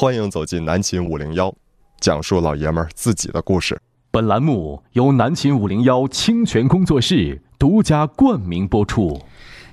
[0.00, 1.54] 欢迎走进南秦五零幺，
[2.00, 3.78] 讲述老爷们儿自己的故事。
[4.10, 9.20] 本栏目由南秦五零幺清泉工作室独家冠名播出。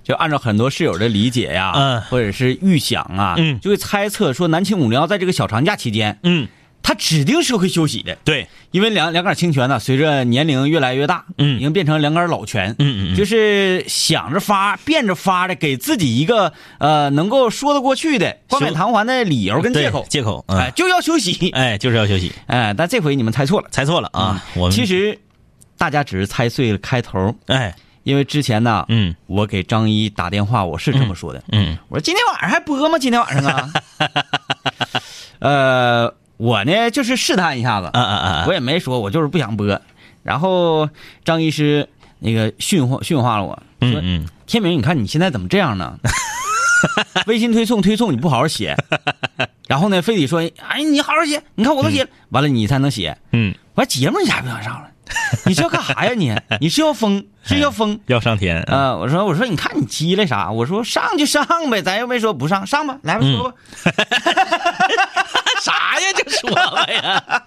[0.03, 6.49] 就按照很多室友的理解呀，嗯或者是预想啊，嗯就会猜测说南秦五零幺在这个小长假期间，嗯，
[6.87, 11.57] 他指定是会休息的，对，因为两两杆清泉呢，随着年龄越来越大，嗯。
[11.57, 13.15] 已经变成两杆老泉，嗯嗯嗯。
[13.17, 25.19] 就是想着发，变着法的，给自己一个呃能够说得过去的冠冕堂皇的理由跟借口，借口，哎，嗯，就要休息，哎，就是要休息， 哎，但这回你们猜错了，猜错了啊，我们其，实
[25.77, 29.13] 大家只是猜对了开头，哎，因为之前呢，嗯。
[29.25, 31.77] 我给张一打电话，我是这么说的，嗯。
[31.89, 32.97] 我说今天晚上还播吗？
[32.97, 33.73] 今天晚上啊，
[35.39, 39.81] 呃，我呢就是试探一下子，啊啊啊我也没说，我就是不想播。
[40.23, 40.89] 然后
[41.25, 41.87] 张医师
[42.19, 45.97] 那个训话训话了我，说、嗯嗯，天明，你看你现在怎么这样呢？
[47.25, 48.75] 微信推送推送你不好好写，
[49.67, 53.17] 然后呢非得说，哎，你好好写，你看我都写了，完了你才能写。
[53.31, 54.91] 嗯，完节目你咋不想上了？
[55.45, 56.35] 你是要干啥呀你？
[56.59, 57.25] 你是要疯？
[57.41, 57.97] 是要疯？
[58.07, 60.51] 要上天，啊、我说我说你看你急了啥？
[60.51, 63.55] 我说上就上呗，咱又没说不上，上吧，来吧说吧。
[65.67, 66.05] 啥呀？
[66.15, 67.43] 就说了呀！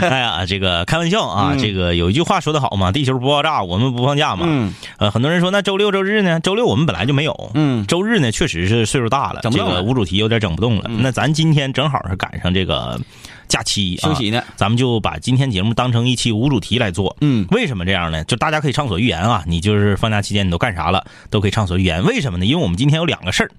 [0.08, 4.46] 哎呀，这个开玩笑啊，这个有一句话说的好嘛，地球不爆炸，我们不放假嘛。
[4.48, 6.38] 嗯呃，很多人说那周六周日呢？
[6.40, 10.88] 周六我们本来就没有，嗯周日呢确实是岁数大了，这整不动了个无主题有点整不动了。
[10.88, 12.98] 那咱今天正好是赶上这个
[13.48, 17.16] 假期、啊，休息呢咱们就把今天节目当成一期无主题来做。
[17.20, 18.22] 嗯为什么这样呢？
[18.24, 22.04] 就大家可以畅所欲言啊，你就是放假期间你都干啥了，都可以畅所欲言。
[22.04, 22.46] 为什么呢？
[22.46, 23.50] 因为我们今天有两个事儿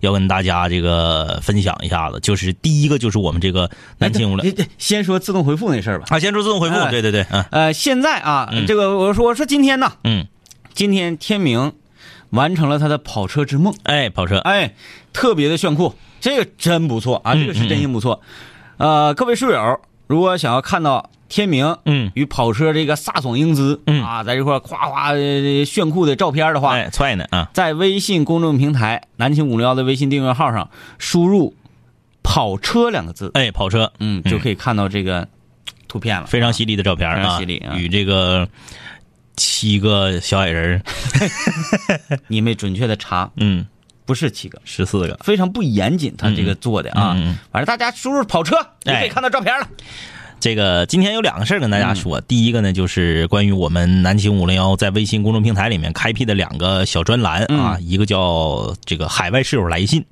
[0.00, 6.06] 要跟大家这个分享一下子，就是第一个就是我们这个南京了哎先说自动回复那事儿吧。
[6.10, 10.26] 啊，先说自动回复，哎对对对，嗯呃，现在啊，嗯这个我说我说今天呢，嗯，
[10.74, 11.72] 今天天明
[12.30, 14.74] 完成了他的跑车之梦，哎，跑车，哎，
[15.12, 18.20] 特别的炫酷，这个真不错啊，嗯这个是真心不错。
[18.78, 24.04] 呃，各位书友，如果想要看到天明嗯，与跑车这个飒爽英姿，嗯。
[24.04, 31.56] 啊，在这块夸夸呃炫酷的照片的话，哎，踹呢啊，在微信公众平台南秦五零幺的微信订阅号上输入
[32.22, 35.26] “跑车”两个字，哎，跑车，嗯，就可以看到这个
[35.88, 36.28] 图片了。
[36.28, 37.74] 非常犀利的照片非常啊，犀利啊。
[37.76, 38.48] 与这个
[39.36, 40.80] 七个小矮人
[41.18, 43.66] 儿， 你没准确的查，嗯，
[44.08, 47.14] 不是七个，十四个，非常不严谨，他这个做的啊。
[47.52, 49.68] 反正大家输入“跑车”就可以哎看到照片了。
[50.40, 51.96] 这个今天有两个事儿跟大家嗯。
[51.96, 57.86] 说，第一个呢就是关于我们南秦五零幺在微信公众平台里面开辟的两个小专栏啊，嗯。
[57.86, 60.02] 一个叫这个海外室友来信，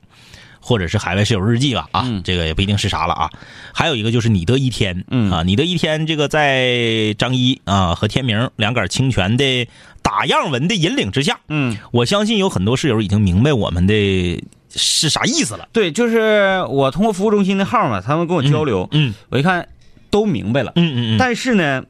[0.61, 2.21] 或者是海外室友日记吧啊，嗯。
[2.23, 3.31] 这个也不一定是啥了啊。
[3.73, 5.31] 还有一个就是你的一天，嗯。
[5.33, 9.67] 啊，你的一天这个在张一啊和天明两杆清泉的
[10.07, 14.41] 打样文的引领之下，嗯，我相信有很多室友已经明白我们的
[14.71, 15.69] 是啥意思了。
[15.73, 19.69] 对，就是我通过服务中心的号嘛，他们跟我交流，嗯我一看
[20.09, 21.83] 都明白了，嗯嗯嗯但是呢，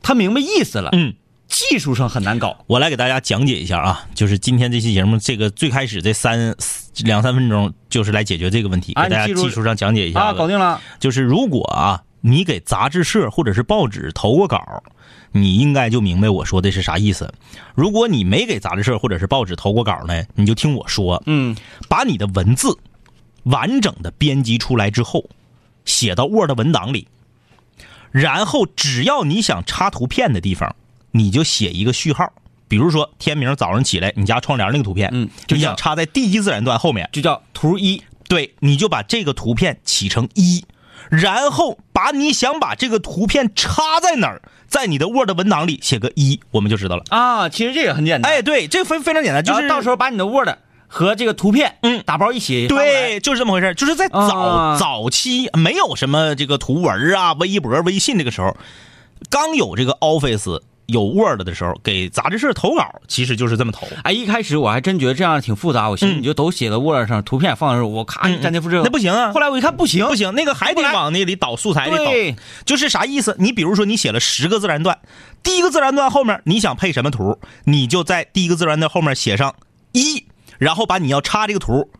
[0.00, 1.12] 他明白意思了，嗯。
[1.46, 2.64] 技术上很难搞。
[2.66, 6.52] 我来给大家讲解一下啊，就是今天这期节目，这个最开始这三
[7.04, 10.80] 两三分钟就是来解决这个问题，啊给大家技术上讲解一下啊，搞定了。
[10.98, 14.82] 就是如果啊，你给杂志社或者是报纸投过稿，
[15.30, 17.30] 你应该就明白我说的是啥意思。
[17.74, 21.54] 如果你没给杂志社或者是报纸投过稿呢，你就听我说，嗯
[21.86, 22.78] 把你的文字
[23.42, 25.28] 完整的编辑出来之后，
[25.84, 27.06] 写到 Word 文档里，
[28.10, 30.74] 然后只要你想插图片的地方，
[31.10, 32.32] 你就写一个序号。
[32.68, 38.02] 比如说天明早上起来，你家窗帘那个图片，嗯就想插在第一自然段后面，就叫图一。
[38.26, 40.64] 对，你就把这个图片起成一，
[41.10, 47.04] 然后把你想把这个图片插在哪儿，在你的 Word 文档里写个一，我们就知道了。
[47.10, 48.32] 啊，其实这个很简单。
[48.32, 50.48] 哎，对，这个非非常简单，就是到时候把你的 Word
[50.86, 52.68] 和这个图片，嗯打包一起。
[52.68, 58.56] 对，就是这么回事儿就是在早、啊早期没有什么这个图文啊、微博、微信这个时候，
[59.28, 63.86] 刚有这个 Office 有 Word 的时候，给杂志社投稿，其实就是这么投。
[64.02, 68.80] 哎，一开始我还真觉得这样挺复杂，我寻思嗯你就都写到 Word 上，图片放上，我咔一粘贴复制。
[68.84, 73.34] 那不行啊后来我一看不行，不行，那个还得往那里导素材里对导，就是啥意思？
[73.38, 74.98] 你比如说你写了十个自然段，
[75.42, 79.54] 第一个自然段后面你想配什么图，你就在第一个自然段后面写上
[79.92, 80.26] 一，
[80.58, 81.90] 然后把你要插这个图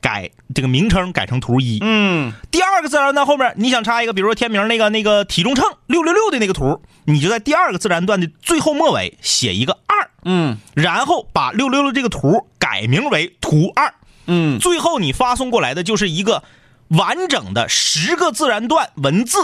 [0.00, 1.78] 改这个名称改成图一。
[1.80, 10.58] 嗯，第二个自然段后面你想插一个，比如说天明那个那个体重秤六六六的那个图，你就在第二个自然段的最后末尾写一个二，嗯。
[10.74, 13.94] 然后把六六六这个图改名为图二。
[14.26, 16.44] 嗯，最后你发送过来的就是一个
[16.88, 19.38] 完整的十个自然段文字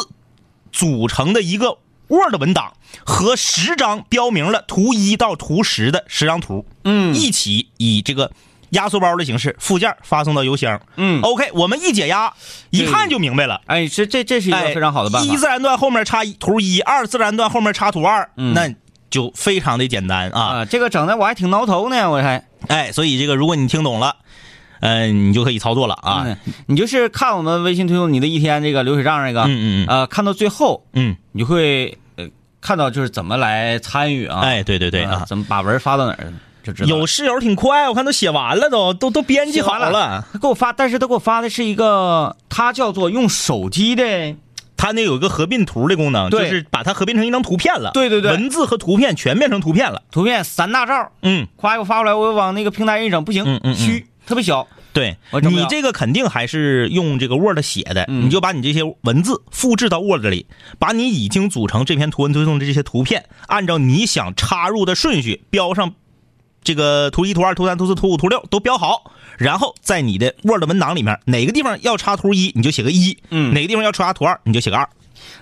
[0.70, 2.74] 组成的一个 Word 文档
[3.04, 7.14] 和十张标明了图一到图十的十张图，嗯。
[7.14, 8.30] 一起以这个
[8.70, 10.80] 压缩包的形式，附件发送到邮箱。
[10.96, 12.32] 嗯，OK，我们一解压，
[12.70, 13.60] 一看就明白了。
[13.66, 15.32] 哎，这这这是一个哎，非常好的办法。
[15.32, 18.68] 一自然段后面插图一，二自然段后面插图二，嗯那
[19.10, 20.40] 就非常的简单啊。
[20.40, 24.16] 啊，这个整的我还挺挠头呢，我还哎，所以这个如果你听懂了，
[24.80, 26.24] 嗯、你就可以操作了啊。
[26.26, 26.36] 嗯
[26.66, 32.26] 你就是看我们微信推送你的一天这个流水账这个，嗯嗯嗯呃，看到最后嗯，你就会呃
[32.60, 35.24] 看到就是怎么来参与啊，哎，对对对啊啊。
[35.26, 36.32] 怎么把文发到哪儿
[36.62, 36.88] 就知道。
[36.88, 40.24] 有室友挺快，我看都写完了都，都都编辑好了。
[40.32, 44.36] 他给我发，但是他给我发的是一个，他叫做用手机的，
[44.76, 47.90] 它那有一个合并图的功能，就是把它合并成一张图片了。
[47.92, 50.02] 对对对文字和图片全变成图片了。
[50.10, 54.66] 图片三大照，嗯，夸给我发过来，我往那个平台一整，不行，嗯嗯嗯虚，特别小。
[54.90, 60.46] 对你这个肯定还是用这个 Word 写的，嗯你就把你这些文字复制到 Word 里，
[60.80, 65.94] 把你已经组成这篇图文推送的这些图片，按照你想插入的顺序标上
[66.62, 74.88] 这个图一、图二、图三、图四、图五、图六都标好，然后在你的 Word 文档里面哪个地方要插图一，你就写个一；嗯哪个地方要插图二，你就写个二。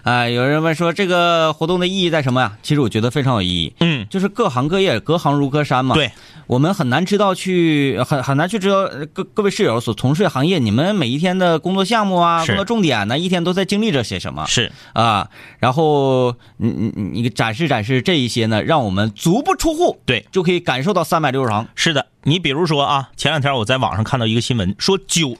[0.02, 2.56] 哎，有人问说这个活动的意义在什么呀？
[2.62, 5.94] 其实我觉得非常有意义，嗯，就是各行各业，隔行如隔山嘛。
[5.94, 6.12] 对，
[6.46, 15.28] 我们很难知道去很很难去知道呃各各位室友所从事的行业，你们每一天的工作项目啊，工作重点呢，一天都在经历着些什么是，啊？
[15.58, 21.66] 然后你你你你展示展示这一些呢，让我们足不出户，对，就可以感受到三百六十行。
[21.74, 25.36] 是的，你比如说啊，前两天我在网上看到一个新闻，说九，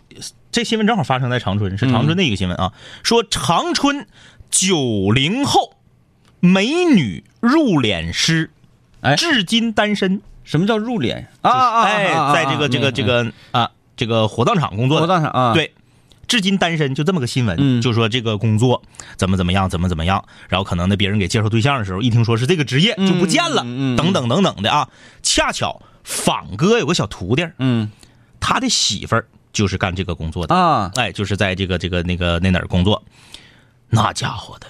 [0.51, 2.73] 这新闻正好发生在长春，是长春的一个新闻啊，
[3.03, 4.07] 说长春
[4.59, 5.75] 九零后
[6.41, 8.51] 美女入殓师，
[9.03, 9.15] 哎。
[9.15, 10.23] 至今单身。
[10.45, 11.27] 什么叫入殓？
[11.43, 11.83] 啊！
[11.83, 13.71] 哎，啊在这个这个这，个啊。
[13.97, 15.01] 这个火葬场工作。
[15.01, 15.75] 活的，动上啊，，对。
[16.27, 17.83] 至今单身，就这么个新闻，嗯。
[17.83, 18.83] 就说这个工作
[19.19, 23.63] 怎么怎么样，怎么怎么样，然后可能呢，别人给介绍对象的时候，一听说是这个职业就不见了，
[23.97, 24.89] 等等等等的啊。
[25.23, 27.91] 恰巧仿哥有个小徒弟，嗯。
[28.41, 33.03] 他的媳妇儿就是干这个工作的，啊，哎，就是在这个这个那个那哪儿工作，
[33.89, 34.67] 那家伙的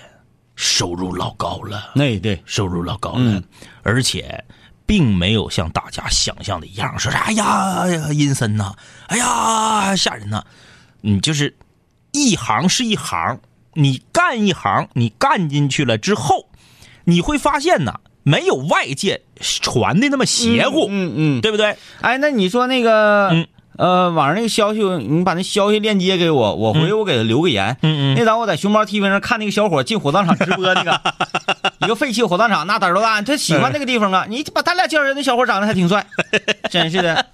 [0.54, 3.42] 收入老高了，那对，收入老高了，嗯。
[3.82, 4.42] 而且
[4.84, 8.74] 并没有像大家想象的一样，说是哎呀呀阴森呐，
[9.08, 10.42] 哎呀吓人呐，
[11.00, 11.54] 你，就是
[12.12, 13.40] 一行是一行，
[13.74, 16.48] 你干一行，你干进去了之后，
[17.04, 21.40] 你会发现呐，没有外界传的那么邪乎，嗯嗯。
[21.40, 21.76] 对不对？
[22.00, 23.46] 哎，那你说那个，嗯
[23.78, 27.76] 呃，网上那个消息，你把那消息链接给我，我回去我给他留个言。
[27.82, 31.00] 嗯那档我在熊猫 TV 上看那个小伙进火葬场直播那个，
[31.81, 33.20] 一个废弃火葬场，那胆儿多大？
[33.23, 34.26] 他喜欢那个地方啊！
[34.28, 36.05] 你把他俩叫人，那小伙长得还挺帅，
[36.70, 37.26] 真是的。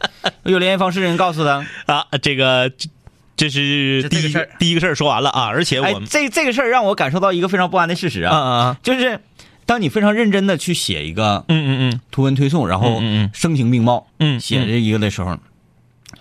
[0.43, 1.65] 我有联系方式，人告诉他。
[1.87, 2.89] 啊，这个这
[3.37, 9.21] 这是第一这这个事儿第一个事儿说完了啊，而且哎我们，这这个事儿让我感受到一个非常不安的事实啊，啊就是
[9.65, 13.01] 当你非常认真的去写一个嗯嗯嗯图文推送，然后
[13.33, 15.37] 声情并茂，嗯写这一个的时候，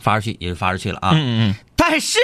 [0.02, 1.12] 发出去也就发出去了啊。
[1.14, 2.20] 嗯嗯嗯但是，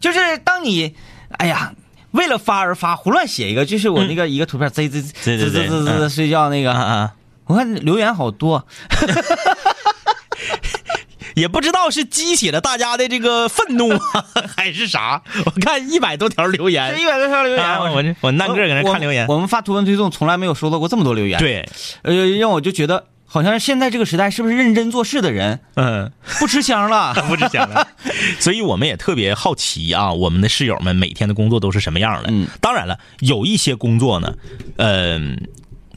[0.00, 0.94] 就是当你，
[1.38, 1.72] 哎呀，
[2.12, 7.12] 为了发而发，胡乱写一个，就是我那个一个图片，滋滋滋滋滋滋滋睡觉那个，啊，
[7.46, 8.66] 我看留言好多，
[11.34, 14.24] 也不知道是激起了大家的这个愤怒啊，
[14.56, 15.22] 还是啥？
[15.46, 19.34] 我看一百多条留这言一，百多条留言，啊我这我นั่个搁那看留言我。
[19.34, 21.68] 我们发图文推送从来没有收到过这么多留言，，对，
[22.02, 26.10] 呃，让我就觉得好像现在这个时代是不是认真做事的人嗯，
[26.40, 27.12] 不吃香了？
[27.28, 27.86] 不吃香了。
[28.40, 32.30] 所以我们也特别好奇啊，我们的室友们每天的工作都是什么样的？
[32.32, 34.34] 嗯，当然了，有一些工作呢，
[34.76, 35.46] 嗯、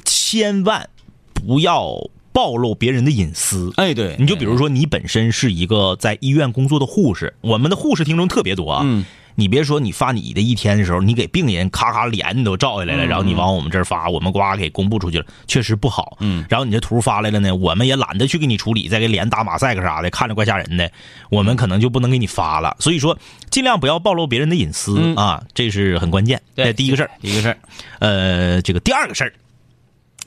[0.04, 0.90] 千万
[1.34, 1.96] 不要
[2.34, 3.72] 暴露别人的隐私。
[3.78, 8.82] 哎，对，你就比如说，你本身是一个在医院工作的护士，我们的护士听众特别多啊。
[8.84, 16.18] 嗯，你别说你发你的一天的时候，你给病人咔咔脸你都照下来了，嗯然后你往我们这儿发，我们呱给公布出去了，确实不好。
[16.20, 20.92] 嗯，然后你这图发来了呢，我们也懒得去给你处理，再给脸打马赛克啥的，看着怪吓人的，
[21.30, 22.76] 我们可能就不能给你发了。
[22.80, 23.18] 所以说，
[23.50, 26.42] 尽量不要暴露别人的隐私、嗯啊，这是很关键。
[26.56, 27.12] 对这第一个事儿。
[27.22, 27.58] 第一个事儿。
[28.00, 29.34] 呃，这个第二个事儿，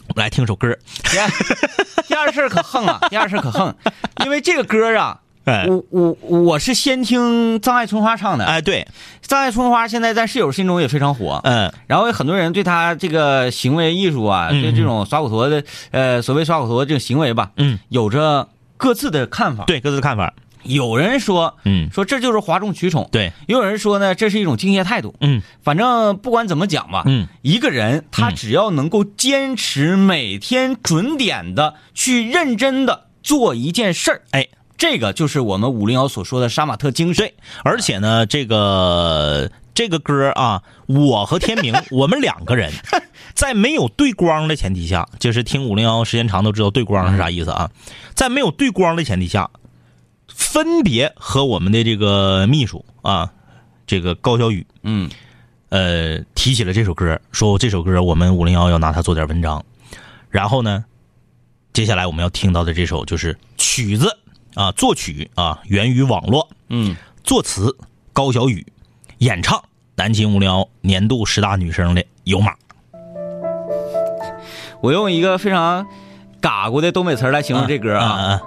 [0.09, 0.77] 我们来听首歌。
[2.07, 3.75] 第二事儿可横啊，第二事儿可横，
[4.25, 5.67] 因为这个歌啊，哎。
[5.69, 8.87] 我我我是先听张爱春花唱的，哎，对，
[9.23, 11.73] 张爱春花现在在室友心中也非常火，嗯。
[11.87, 19.65] 然后有很多人对她这个行为艺术啊，嗯对这种耍骨头的呃所谓耍骨头的这种行为吧，嗯，有着各自的看法。
[19.65, 20.33] 对，各自的看法。
[20.63, 25.15] 有人说嗯，说这就是哗众取宠，对，也有人说呢这是一种敬业态度。
[25.21, 25.43] 嗯。
[25.63, 34.49] 反正不管怎么讲吧，嗯，一个人他只要能够坚持每天准点的去认真的做一件事儿，哎，
[34.85, 37.33] 这个就是我们五零幺所说的杀马特精神。
[37.63, 42.71] 而且呢，这个这个歌啊，我和天明，我们两个人
[43.33, 47.71] 在没有对光的前提下，就是听五零幺时间长都知道对光是啥意思啊，
[48.15, 49.49] 在没有对光的前提下，
[50.29, 53.33] 分别和我们的这个秘书啊，
[53.87, 55.09] 这个高小雨，嗯
[55.71, 59.65] 呃，提起了这首歌，说这首歌我们五零幺要拿它做点文章。
[60.29, 60.85] 然后呢，
[61.73, 64.15] 接下来我们要听到的这首就是曲子
[64.55, 67.77] 啊，作曲啊源于网络，嗯，作词
[68.13, 68.65] 高小雨，
[69.19, 69.63] 演唱
[69.97, 72.53] 南京无聊年度十大女生的有马。
[74.81, 75.87] 我用一个非常
[76.41, 78.43] 嘎咕的东北词儿来形容这歌啊，啊啊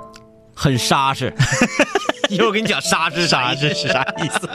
[0.54, 1.34] 很沙实。
[2.30, 4.50] 一会儿我给你讲沙实啥意思是啥意思？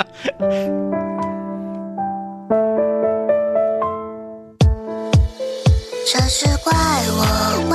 [6.12, 6.72] 这是怪
[7.08, 7.71] 我，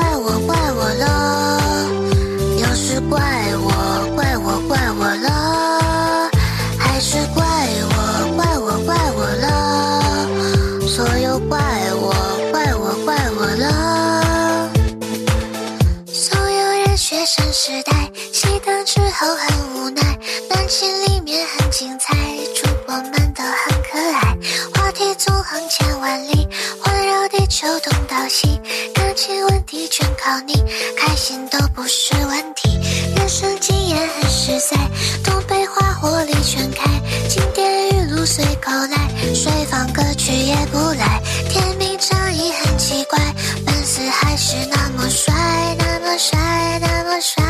[19.27, 20.01] 后很无奈，
[20.49, 22.15] 暖情里面很精彩，
[22.55, 24.37] 主播们都很可爱，
[24.73, 26.47] 话题纵横千万里，
[26.81, 28.57] 环绕地球东到西，
[28.93, 30.53] 感情问题全靠你，
[30.95, 32.79] 开心都不是问题，
[33.17, 34.77] 人生经验很实在，
[35.25, 36.85] 东北话火力全开，
[37.27, 43.19] 经典语录随口来，水放歌曲也不赖，天命仗义很奇怪，
[43.65, 45.33] 粉丝还是那么帅，
[45.77, 47.43] 那么帅，那么帅。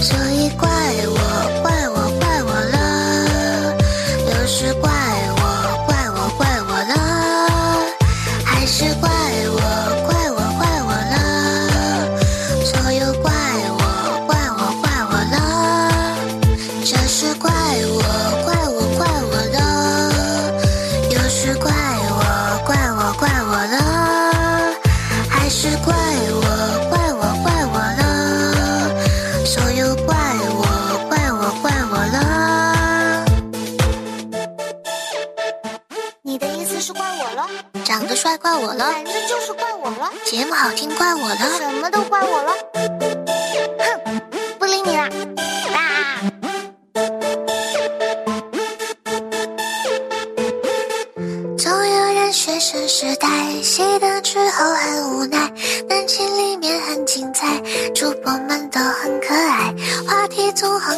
[0.00, 0.68] 所以怪
[1.06, 1.62] 我，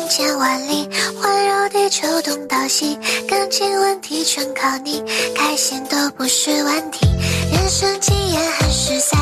[0.09, 0.89] 千万里，
[1.21, 5.03] 环绕地球东到西，感情问题全靠你，
[5.35, 7.07] 开心都不是问题，
[7.53, 9.17] 人生经验很实在，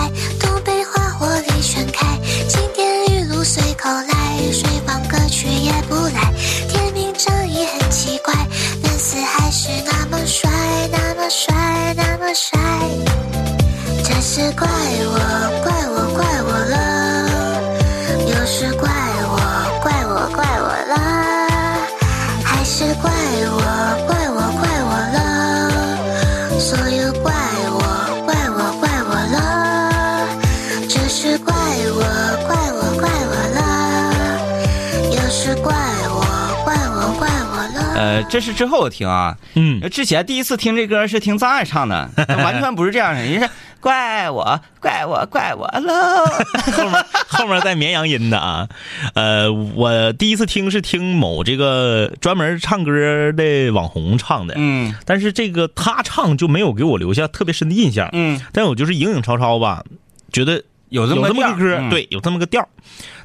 [38.02, 42.10] 呃，这是之后听啊，嗯，之前第一次听这歌是听张爱唱的，
[42.42, 43.40] 完全不是这样的，人。
[43.40, 46.26] 家是怪我，怪我，怪我喽。
[46.72, 48.68] 后面后面带绵羊音的啊，
[49.14, 54.94] 呃，我第一次听是听某这个专门唱歌的网红唱的，嗯。
[55.04, 59.84] 但是这个他唱就没有给我留下特别深的印象，嗯，但我就是影影绰绰吧，
[60.32, 60.62] 觉得
[60.92, 62.68] 有这么有这么个歌，调对，有这么个调儿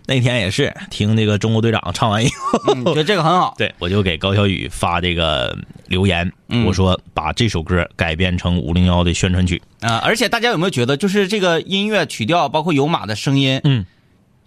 [0.07, 3.53] 那天也是听那个中国队长唱完以后，嗯觉得这个很好。
[3.57, 5.57] 对我就给高小雨发这个
[5.87, 13.85] 留言，嗯我说把这首歌改编成五零幺的宣传曲，啊、而且大家有没有觉得，就是这个音乐曲调，包括有马的声音，嗯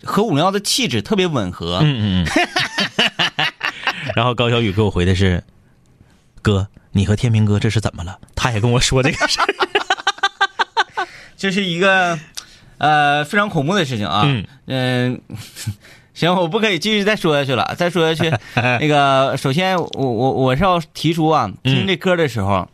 [0.03, 1.81] 和五零幺的气质特别吻合。
[1.83, 2.27] 嗯嗯嗯。
[4.17, 5.45] 然后高小雨给我回的是，
[6.41, 8.19] 哥，你和天明哥这是怎么了？
[8.35, 9.47] 他也跟我说这个事儿。
[11.37, 12.19] 这是一个
[12.81, 14.23] 呃非常恐怖的事情啊。
[14.25, 14.45] 嗯。
[14.67, 15.21] 嗯、
[16.13, 17.75] 行，我不可以继续再说下去了。
[17.79, 18.31] 再说下去，
[18.81, 22.69] 那个首先我我我是要提出啊，听这歌的时候，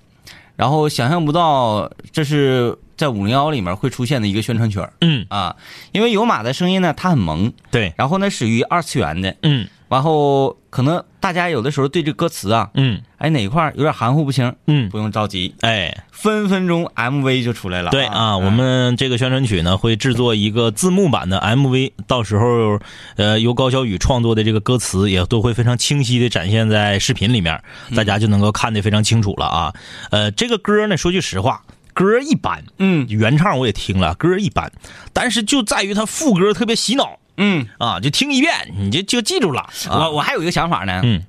[0.56, 4.92] 然后想象不到这是在五零幺里面会出现的一个宣传曲儿。
[5.00, 5.54] 嗯，啊，
[5.92, 13.00] 因为有马的声音呢，它很萌，对，然后呢属于二次元的，嗯然后可能大家有的时候对这歌词啊，嗯。
[13.19, 17.90] 哎哪一块儿有点含糊不清，嗯，不用着急，哎，分分钟 MV 就出来了。
[17.90, 22.78] 对啊，嗯我们这个宣传曲呢会制作一个字幕版的 MV，到时候
[23.16, 27.59] 呃由高小雨创作的这个歌词也都会非常清晰的展现在视频里面，
[27.97, 29.75] 大家就能够看得非常清楚了啊。
[30.11, 31.62] 呃，这个歌呢说句实话，
[31.95, 33.07] 歌一般，嗯。
[33.09, 34.71] 原唱我也听了，歌一般，
[35.14, 37.19] 但是就在于它副歌特别洗脑。
[37.37, 39.61] 嗯，啊，就听一遍你就就记住了。
[39.88, 40.09] 啊。
[40.09, 41.23] 我我还有一个想法呢，嗯。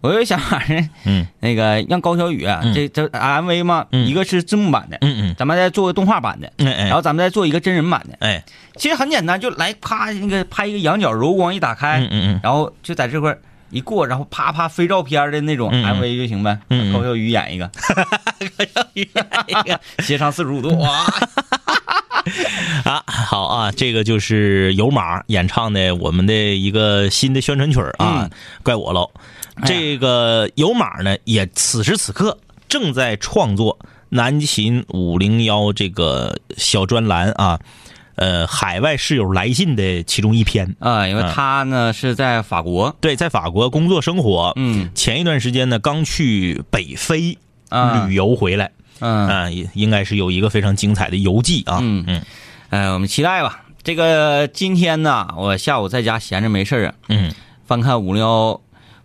[0.00, 1.26] 我有一个想法呢，嗯。
[1.40, 2.74] 那个让高小雨啊，嗯。
[2.74, 4.06] 这这 MV 嘛，嗯。
[4.06, 8.16] 一个是字幕版的，嗯嗯，咱们再做个动画版的，哎哎，然后咱们再做一个真人版的。
[8.20, 8.44] 哎，
[8.76, 13.34] 其实很简单，就来啪那个拍一个仰角柔光一打开，嗯嗯嗯，然后就在这块
[13.70, 16.00] 一过，然后啪啪飞照片的那种嗯嗯。
[16.00, 16.58] MV 就行呗。
[16.68, 16.92] 嗯嗯。
[16.92, 21.06] 高小宇演一个， 高小宇演一个， 斜上四十五度，哇！
[22.84, 28.30] 啊，好啊，这个就是有马演唱的我们的一个新的宣传曲儿啊，嗯。
[28.62, 29.10] 怪我喽。
[29.64, 32.36] 这个有马呢，也此时此刻
[32.68, 33.78] 正在创作
[34.08, 37.58] 南秦五零幺这个小专栏啊，
[38.16, 40.74] 呃，海外室友来信的其中一篇。
[40.80, 44.90] 啊，因为嗯他呢是在法国，对，在法国工作生活，嗯。
[44.94, 47.38] 前一段时间呢刚去北非
[47.68, 48.06] 啊。
[48.06, 51.78] 旅游回来，嗯啊，也应该是有一个非常精彩的游记啊。
[51.82, 52.22] 嗯嗯
[52.70, 53.60] 哎，我们期待吧。
[53.82, 57.32] 这个今天呢，我下午在家闲着没事儿啊，嗯
[57.66, 58.60] 翻看五零幺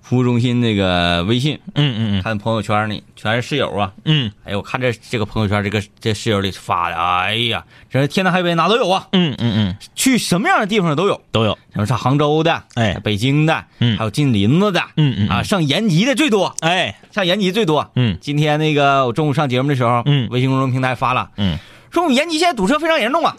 [0.10, 3.92] 服务中心那个微信，嗯嗯看朋友圈里全是室友啊。
[4.06, 4.32] 嗯。
[4.44, 11.56] 哎呦，我看这这个朋友圈，这个这室友里发的，哎呀，这是天南海北哪都有啊，嗯嗯嗯，去什么样的地方都有，都有。
[11.74, 13.00] 什么上杭州的，哎。
[13.04, 13.96] 北京的，嗯。
[14.00, 17.92] 还有进林子的，嗯嗯啊，上延吉的最多，哎，上延吉最多。
[17.94, 18.18] 嗯。
[18.20, 20.28] 今天那个我中午上节目的时候，嗯。
[20.32, 21.56] 微信公众平台发了，嗯，
[21.92, 23.36] 说我们延吉现在堵车非常严重啊，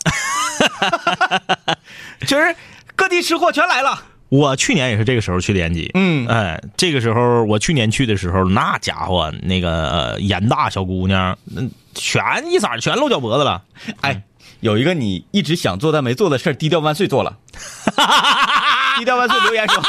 [2.29, 2.55] 就是
[2.95, 4.05] 各地吃货全来了。
[4.31, 5.91] 我去年也是这个时候去的延吉。
[5.95, 11.63] 嗯哎，这个时候我去年去的时候，那家伙那个呃大小姑娘，那
[11.95, 13.63] 全一色全露脚脖子了。
[14.01, 14.23] 哎，
[14.61, 17.37] 有一个你一直想做但没做的事儿，低调万岁做了。
[18.99, 19.83] 低调万岁留言说，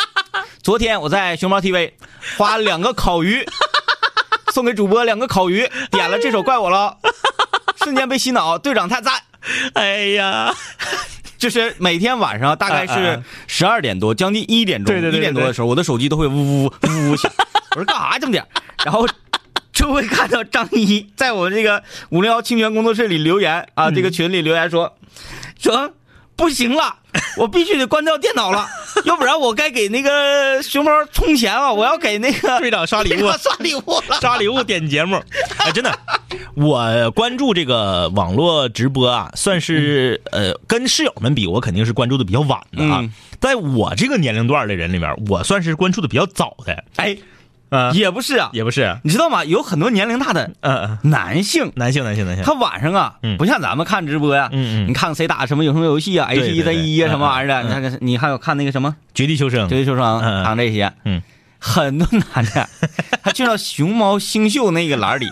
[0.62, 1.92] 昨天我在熊猫 TV
[2.36, 3.46] 花两个烤鱼
[4.52, 6.98] 送给主播两个烤鱼，点了这首《怪我了》，
[7.84, 9.14] 瞬间被洗脑，队长太赞。
[9.74, 10.52] 哎呀，
[11.38, 17.32] 就是每天晚上大概是啊十二点多，将近一点钟，一点多的时候，我的手机都会呜呜呜呜呜响。
[17.70, 18.44] 我说干啥这么点？
[18.84, 19.06] 然后
[19.72, 24.98] 就会看到张一在我们这个五零幺清泉工作室里留言嗯啊，这个群里留言说
[25.58, 25.92] 说
[26.38, 26.94] 不行了，
[27.36, 28.66] 我必须得关掉电脑了，
[29.04, 34.20] 要不然我该给那个熊猫充钱了， 我要给那个队长刷礼物那个 刷礼物了。
[34.20, 35.20] 刷礼物点节目，
[35.58, 35.98] 哎，真的，
[36.54, 43.00] 我关注这个网络直播啊，算是呃跟室友们比，我肯定是关注的比较晚的啊。
[43.02, 43.12] 嗯。
[43.40, 47.16] 在我这个年龄段的人里面，我算是关注的比较早的，哎，
[47.70, 49.44] 啊、也不是啊，也不是，你知道吗？
[49.44, 50.50] 有很多年龄大的
[51.02, 51.70] 男性。
[51.76, 53.36] 男性男性男性，他晚上啊，嗯。
[53.36, 54.88] 不像咱们看直播呀，嗯嗯。
[54.88, 58.96] 你看谁打什么有什么游戏啊，H 一 Z 一啊什么玩意儿的，你看你还有看那个什么？
[59.14, 60.44] 绝地求生《绝地求生》嗯嗯。
[60.44, 61.20] 看这些，嗯，
[61.58, 62.68] 很多男的
[63.22, 65.28] 他进到熊猫星宿那个栏里，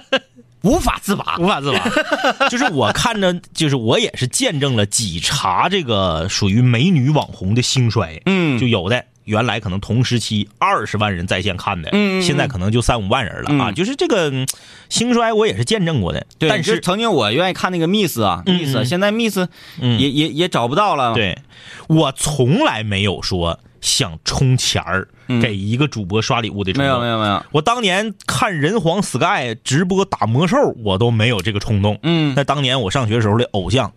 [0.62, 1.36] 无法自拔。
[1.38, 1.80] 无法自拔。
[2.50, 8.20] 就是我看着，就是我也是见证了几茬这个属于美女网红的兴衰。
[8.26, 8.58] 嗯。
[8.58, 11.90] 就有的原来可能同时期二十万人在线看的，
[12.20, 13.70] 现在可能就三五万人了啊。
[13.70, 14.46] 嗯就是这个嗯
[14.88, 16.26] 兴衰，我也是见证过的。
[16.38, 19.38] 对，但是曾经我愿意看那个 Miss 啊嗯，Miss，嗯现在 Miss
[19.80, 21.38] 嗯也也也找不到了。，对
[21.86, 26.84] 我从来没有说想充钱儿嗯给一个主播刷礼物的冲动。
[26.84, 31.96] 没有没有没有，我当年看人皇 Sky 直播打魔兽，我都没有这个冲动。
[32.02, 33.92] 嗯，那当年我上学时候的偶像，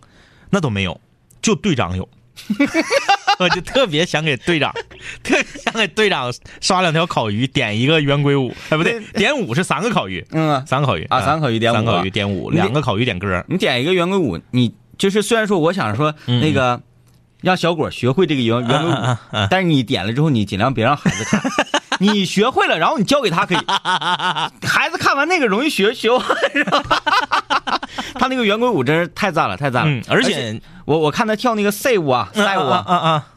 [0.52, 1.02] 那都没有，
[1.42, 2.08] 就队长有。
[3.44, 4.72] 我就特别想给队长，
[5.24, 13.44] 特别想给队长刷两条烤鱼，点一个圆规舞，哎不对，点舞是三个烤鱼，嗯，三个烤鱼啊三个烤鱼点三个烤鱼点舞，两个烤鱼点歌。
[13.48, 16.82] 你点一个圆规舞，你就是虽然说我想说嗯那个
[17.42, 19.18] 让小果学会这个圆圆规舞，
[19.50, 21.42] 但是你点了之后，你尽量别让孩子看。
[22.00, 23.58] 你学会了，然后你教给他可以。
[24.68, 26.82] 孩子看完那个容易学学完，是吧？
[28.16, 29.92] 他那个圆规舞真是太赞了，太赞了。
[29.92, 33.28] 嗯，而且我我看他跳那个 save 啊，赛舞啊啊，啊啊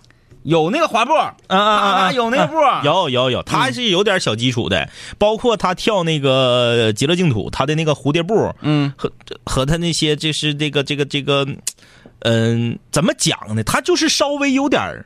[0.46, 2.54] 有那个滑步，啊啊啊啊，有那个步，
[2.84, 9.10] 有有有，他是有点小基础的，包括他跳那个极乐净土，他的那个蝴蝶步嗯和
[9.44, 11.44] 和他那些就是这个这个这个，
[12.20, 13.64] 嗯、怎么讲呢？
[13.64, 15.04] 他就是稍微有点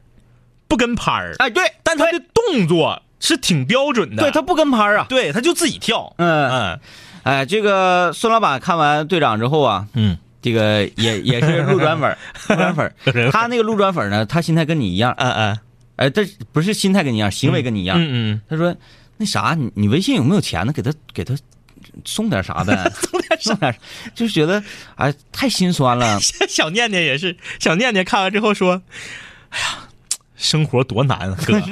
[0.69, 4.23] 不跟拍儿，哎对，但他的动作是挺标准的。
[4.23, 5.07] 对他不跟拍儿啊。
[5.09, 6.13] 对他就自己跳。
[6.19, 6.81] 嗯，嗯
[7.23, 12.17] 哎，这个孙老板看完队长之后啊，嗯，这个也也是路转粉儿，
[12.49, 13.31] 路转粉儿。
[13.31, 15.59] 他那个路转粉儿呢，他心态跟你一样，嗯嗯
[15.97, 17.97] 哎，这不是心态跟你一样，行为跟你一样。
[18.01, 18.75] 嗯嗯，他说
[19.19, 20.73] ：“那啥，你你微信有没有钱呢？
[20.73, 21.37] 给他给他
[22.07, 22.75] 送点啥呗，
[23.11, 23.75] 送点送点，
[24.15, 24.63] 就觉得
[24.97, 26.19] 哎太心酸了。
[26.49, 28.81] 小念念也是，小念念看完之后说
[29.51, 29.89] ：“哎呀，
[30.37, 31.61] 生活多难啊，哥。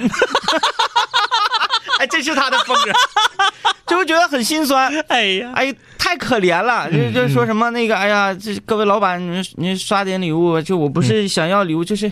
[1.99, 2.93] 哎，这是他的风格，
[3.87, 4.93] 就会觉得很心酸。
[5.09, 12.11] 哎呀，哎，太可怜了，就就说什么那个，哎呀，这各位老板，你你刷点礼物，就我不是想要礼物，就是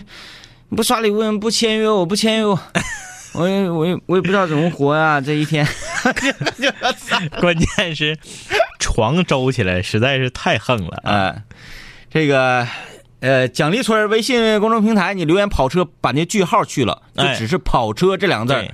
[0.75, 2.59] 不刷礼物，不签约我，不签约我，
[3.35, 5.65] 我也我也我也不知道怎么活呀、这一天。
[7.41, 8.17] 关键是
[8.79, 11.01] 床周起来实在是太横了。
[11.03, 11.43] 哎，
[12.09, 12.67] 这个
[13.19, 17.35] 呃，奖励村微信公众平台，你留言跑车，把那句号去了，就哎。
[17.35, 18.69] 只是跑车这两个字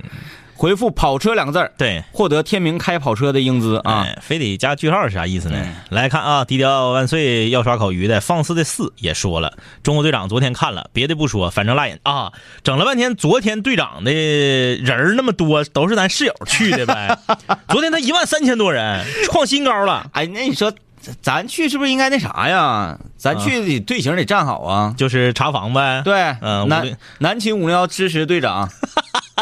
[0.56, 4.02] 回复跑车两个字儿，对获得天明开跑车的英姿啊。
[4.06, 5.58] 哎，非得加句号是啥意思呢？
[5.60, 17.18] 嗯来看啊，低调万岁要刷烤鱼的放肆的四也说了，中国队长昨天看了，别的不说，反正辣眼啊，整了半天，昨天队长的人那么多，都是咱室友去的呗。
[17.68, 20.08] 昨天他一万三千多人，创新高了。
[20.12, 22.98] 哎，那你说咱咱去是不是应该那啥呀？
[23.16, 24.94] 咱去得队形得站好啊。
[24.96, 28.68] 就是查房呗，对，嗯五零南秦五零幺支持队长，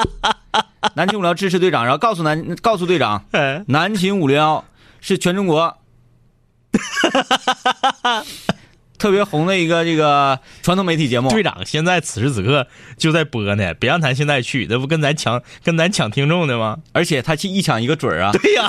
[0.94, 4.64] 南秦五零幺支持队长，然后告诉南告诉队长，哎，南秦五零幺
[5.00, 5.78] 是全中国
[8.98, 11.28] 特别红的一个这个传统媒体节目。
[11.28, 16.78] 队长现在此时此刻就在播呢，别让咱现在去，那不跟咱抢跟咱抢听众的吗？
[16.92, 18.30] 而且他去一抢一个准儿啊！
[18.32, 18.68] 对呀、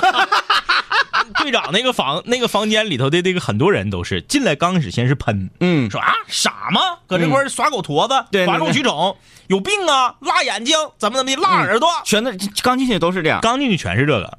[1.36, 6.80] 队长那个房那个房间里头的这个很多人都是进来刚开始先是喷，嗯，说啊傻吗？
[7.06, 8.14] 搁这块耍狗坨子，
[8.46, 9.16] 哗众取宠，
[9.48, 10.14] 有病啊！
[10.20, 12.30] 辣眼睛，怎么怎么的，辣耳朵，全都
[12.62, 13.40] 刚进去都是这样。
[13.40, 14.38] 刚进去全是这个。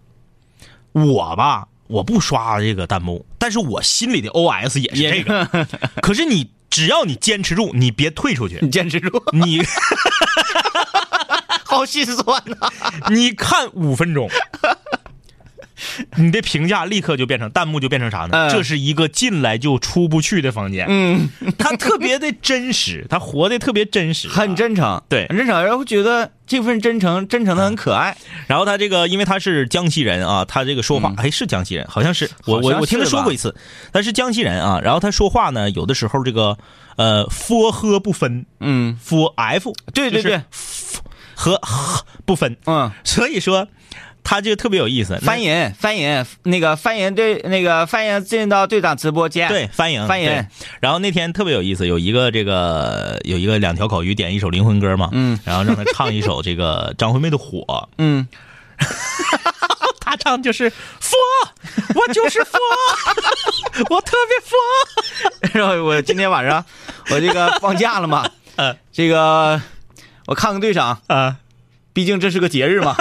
[0.94, 5.68] 我吧，我不刷这个弹幕，但是我心里的 OS 也是这个。
[6.02, 9.62] 可是你只要你坚持住，你别退出去， 你坚持住， 你
[11.64, 12.72] 好心酸呐、
[13.10, 14.30] 你看五分钟，
[16.18, 18.30] 你的评价立刻就变成弹幕就变成啥呢？
[18.32, 20.86] 嗯这是一个进来就出不去的房间。
[20.90, 21.30] 嗯，
[21.60, 24.56] 他特别的真实，他活的特别真实，很。
[24.56, 28.16] 真诚，对很真诚，然后觉得这份真诚，真诚的很可爱。
[28.48, 33.54] 然后他这个，因为他是江西人啊，他这个说话，哎，是江西人，好像是我我我听他说过一次，
[33.92, 34.80] 他是江西人啊。
[34.82, 36.58] 然后他说话呢，有的时候这个
[36.96, 40.42] 呃 f 喝不分嗯，，f f 就是对对对，
[41.36, 43.68] 和呵不分，嗯，所以说
[44.26, 45.18] 他这个特别有意思。
[45.20, 45.48] 翻译
[45.80, 50.26] 翻译那个翻译队那个翻译进到队长直播间，对，翻译翻译。
[50.26, 50.46] 对。
[50.82, 58.28] 然后那天特别有意思，有一个这个有一个两条烤鱼点一首灵魂歌嘛，嗯，然后让他唱一首这个张惠妹的火，嗯，
[60.02, 61.16] 他唱就是佛，
[61.94, 62.58] 我就是佛，
[63.90, 65.60] 我特别佛。
[65.60, 66.66] 然后我今天晚上
[67.12, 68.76] 我这个放假了嘛， 嗯。
[68.92, 69.62] 这个
[70.26, 71.36] 我看看队长，啊，
[71.94, 72.96] 毕竟这是个节日嘛。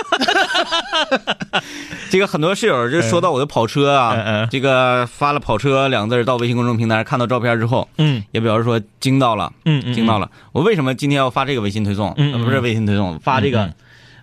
[2.10, 8.22] 这个很多室友就说到我的跑车啊，嗯嗯这个发了跑车两个字到微信公众平台，看到照片之后，嗯。
[8.32, 10.30] 也表示说惊到了，嗯嗯惊到了。
[10.52, 12.10] 我为什么今天要发这个微信推送？
[12.16, 12.32] 嗯嗯。
[12.34, 13.74] 呃不是微信推送，发这个、嗯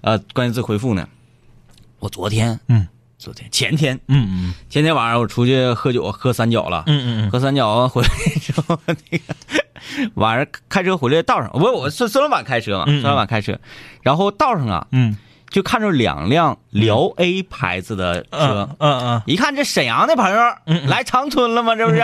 [0.02, 1.08] 呃关键字回复呢？
[2.00, 2.88] 我昨天，嗯，
[3.20, 4.54] 昨天前天嗯嗯。
[4.70, 8.10] 前天晚上我出去喝酒喝三角了，嗯嗯喝三角回来
[8.42, 9.20] 之后，那个
[10.16, 13.60] 晚上开车回来道上，我我孙孙老板开车嘛，孙老板开车，
[14.02, 15.16] 然后道上啊嗯
[15.52, 20.38] 就看着两辆辽 A 牌子的车，嗯嗯一看这沈阳的朋友、
[20.88, 21.76] 来长春了吗？
[21.76, 22.02] 这不是？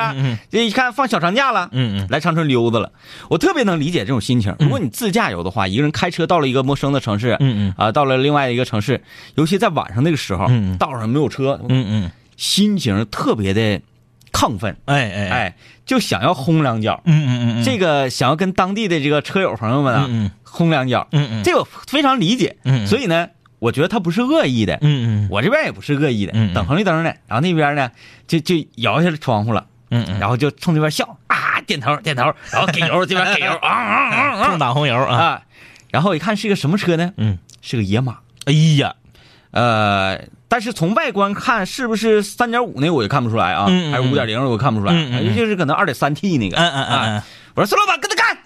[0.51, 2.07] 这一看放小长假了，嗯嗯。
[2.10, 2.91] 来长春溜达了。
[3.29, 4.53] 我特别能理解这种心情。
[4.60, 7.73] 如果你自驾游的话，一个人开车到了一个陌生的城市，嗯嗯。
[7.77, 9.01] 啊，到了另外一个城市，
[9.36, 10.73] 尤其在晚上那个时候，嗯。
[10.73, 13.81] 嗯道上没有车，嗯嗯，心情特别的
[14.33, 15.55] 亢奋，哎哎哎，哎，
[15.86, 17.01] 就想要轰两脚。
[17.05, 21.43] 嗯嗯嗯，这个想要跟当地的这个车友朋友们啊，轰两脚，嗯嗯。
[21.43, 22.57] 这个我非常理解。
[22.65, 22.88] 嗯嗯。
[22.88, 25.27] 所以呢，我觉得他不是恶意的，嗯嗯。
[25.31, 27.89] 我这边也不是恶意的，等红绿灯呢，然后那边呢
[28.27, 34.45] 就就摇下来窗户了，嗯嗯，然后就冲这边笑啊，点头点头，然后给油，这边给油啊啊啊啊。
[34.45, 35.41] 重打红油啊，
[35.89, 37.13] 然后一看是个什么车呢？
[37.17, 38.93] 嗯，是个野马，哎呀，
[39.51, 43.91] 呃，但是从外观看是不是三点五那我也看不出来啊，嗯嗯嗯。
[43.91, 44.93] 还是五点零我也看不出来，
[45.35, 47.23] 就是可能二点三 T 那个，嗯嗯嗯
[47.55, 48.37] 我说孙老板跟他干，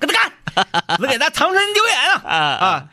[0.00, 0.32] 跟他干，
[0.98, 2.84] 我给他长春丢脸啊，啊！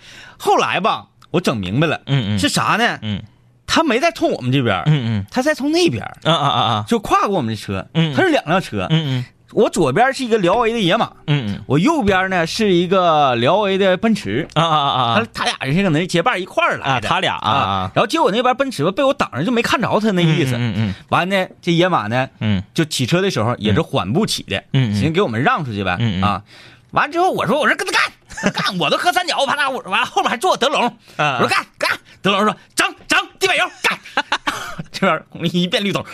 [0.45, 2.39] 后来吧，我整明白了，嗯嗯。
[2.39, 2.99] 是啥呢？
[3.01, 3.23] 嗯。
[3.65, 5.25] 他没在冲我们这边，嗯嗯。
[5.31, 9.25] 他在冲那边，啊啊啊啊，就跨过我们的车，嗯他是两辆车，嗯嗯。
[9.51, 11.61] 我左边是一个辽 A 的野马，嗯嗯。
[11.65, 20.53] 我右边呢是一个辽 A 的奔驰，啊啊啊他他俩人是可能结伴一块儿来啊，的，他俩啊啊，然后结果那边奔驰吧被我挡着，就没看着他那意思。
[20.55, 22.61] 嗯嗯完呢，这野马呢嗯。
[22.75, 24.95] 就起车的时候也是缓步起的，嗯嗯。
[24.95, 26.43] 行，给我们让出去呗，啊。
[26.91, 28.01] 完之后我说我说跟他干，
[28.53, 30.85] 干，我都喝三角，我怕他我完后面还坐德龙，
[31.17, 31.89] 啊我说干干，
[32.21, 33.99] 德龙说整整地板油干，
[34.91, 36.05] 这边红一变绿灯，呜，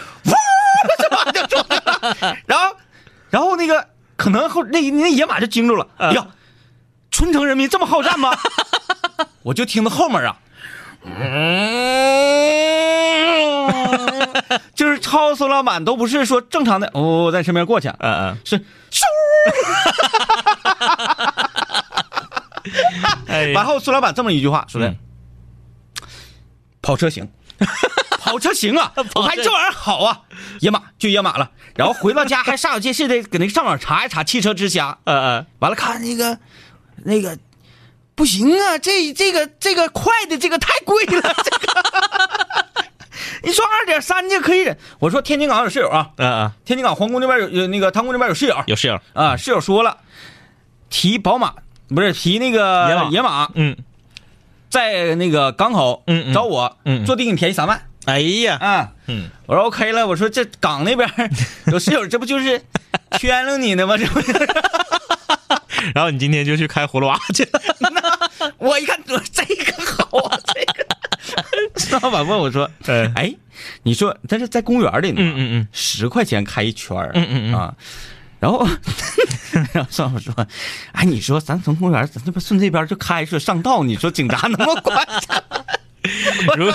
[1.31, 2.75] 就出来了，然后
[3.29, 6.27] 然后那个可能后那那野马就惊住了，哎呀，
[7.11, 8.37] 春城人民这么好战吗？
[9.43, 10.37] 我就听到后面啊。
[11.03, 11.17] 嗯，
[14.75, 18.63] 就是超孙老板都不是说正常的哦，在身边过去，嗯嗯是
[23.53, 24.97] 然后苏老板这么一句话说的嗯
[26.81, 27.27] ：“跑车行，
[28.19, 28.91] 跑车行啊！
[29.15, 30.21] 我看这玩意儿好啊，
[30.59, 31.51] 野马就野马了。
[31.75, 36.37] 然后回到家还煞有介事的搁那个上网查一查汽车之家，嗯嗯，完了看那个
[37.03, 37.37] 那个
[38.15, 42.65] 不行啊，这这个这个快的这个太贵了， 这个。
[43.43, 44.77] 你说二点三就可以忍。
[44.99, 48.63] 我说天津港有室友啊，嗯嗯，天津港皇宫那边有有那个汤宫那边有室友。
[48.67, 49.97] 有室友，啊，室友说了，
[50.89, 51.53] 提宝马
[51.93, 53.09] 不是骑那个野马。
[53.09, 53.49] 野马。
[53.55, 53.75] 嗯，
[54.69, 56.33] 在那个港口嗯嗯。
[56.33, 57.05] 找我，嗯嗯。
[57.05, 58.91] 坐地给你便宜三万哎呀，啊。
[59.07, 61.09] 嗯，我说 OK 了，我说这港那边
[61.71, 62.61] 有室友，这不就是
[63.19, 63.97] 圈了你呢吗？
[63.97, 64.31] 这不是。
[65.95, 67.59] 然后你今天就去开葫芦娃 去了，
[68.59, 70.85] 我一看，我这个好啊，这个。
[71.77, 73.33] 石老板问我说嗯：“哎，
[73.83, 75.67] 你说，但是在公园里呢，嗯嗯嗯。
[75.71, 77.53] 十块钱开一圈儿嗯嗯嗯。
[77.55, 77.73] 啊。”
[78.41, 78.67] 然后，
[79.71, 80.33] 然后上面说
[80.93, 85.07] ：“哎，你说咱从公园，咱这不顺这边就开出去上道，你说警察能不能管？
[86.57, 86.71] 如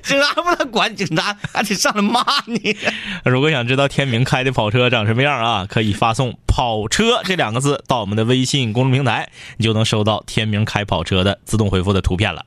[0.00, 2.76] 警察不能管，警察还得上来骂你。
[3.26, 12.44] 如果想知道天明开的跑车长什么样啊，可以发送“跑车”这两个字到我们的微信公众平台，你就能收到天明开跑车的自动回复的图片了。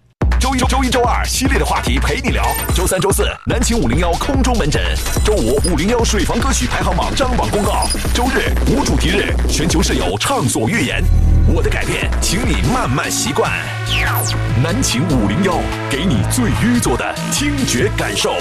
[0.57, 2.43] 周一、周、二系列的话题陪你聊。
[2.75, 4.81] 周三、周四南秦五零幺空中门诊。
[5.23, 7.87] 周五五零幺水房歌曲排行榜张榜公告。
[8.13, 11.03] 周日无主题日，全球室友畅所欲言。
[11.47, 13.51] 我的改变，请你慢慢习惯。
[14.63, 15.53] 南秦五零幺，
[15.89, 18.33] 给你最愚拙的听觉感受。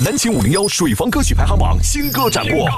[0.00, 2.68] 南秦五零幺水房歌曲排行榜新歌展播。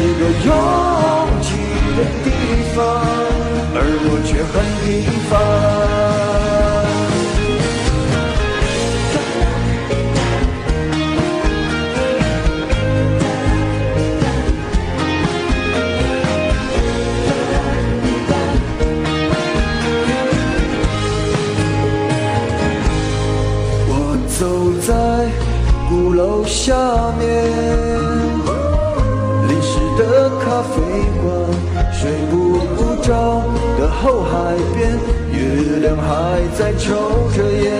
[0.00, 0.77] 一个拥
[34.22, 34.98] 海边，
[35.30, 37.77] 月亮还在抽着烟，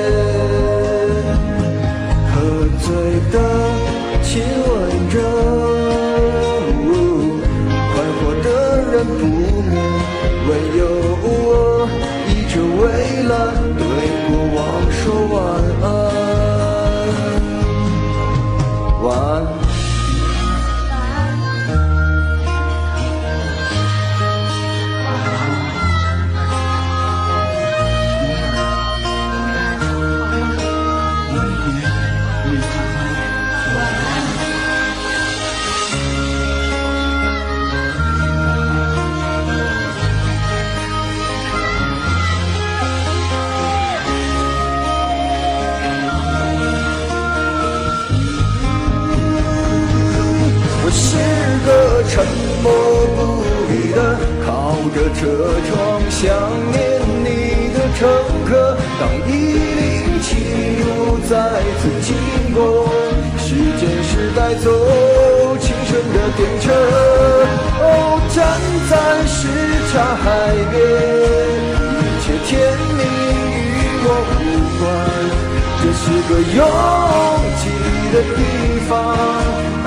[56.18, 56.26] 想
[56.72, 58.10] 念你的乘
[58.44, 58.76] 客。
[58.98, 59.30] 当一
[59.78, 62.08] 零七路再次经
[62.52, 62.58] 过，
[63.38, 64.66] 时间是带走
[65.58, 66.66] 青春的电车。
[67.80, 67.86] 哦，
[68.34, 68.36] 站
[68.90, 68.92] 在
[69.28, 69.46] 什
[69.92, 70.26] 刹海
[70.72, 70.76] 边，
[71.94, 72.50] 一切甜
[72.98, 74.42] 蜜与我无
[74.80, 74.82] 关。
[75.80, 76.58] 这是个拥
[77.60, 77.62] 挤
[78.12, 78.38] 的地
[78.88, 78.90] 方，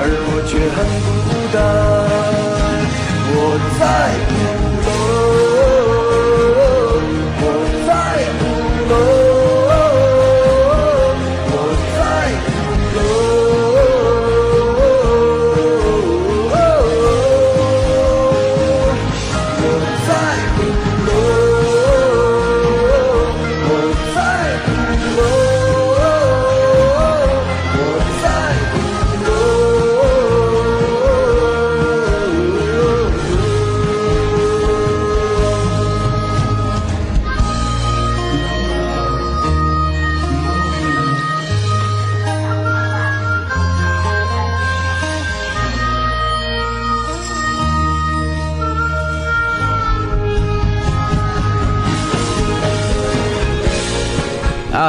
[0.24, 1.60] 我却很孤单。
[3.34, 3.36] 我
[3.78, 3.82] 在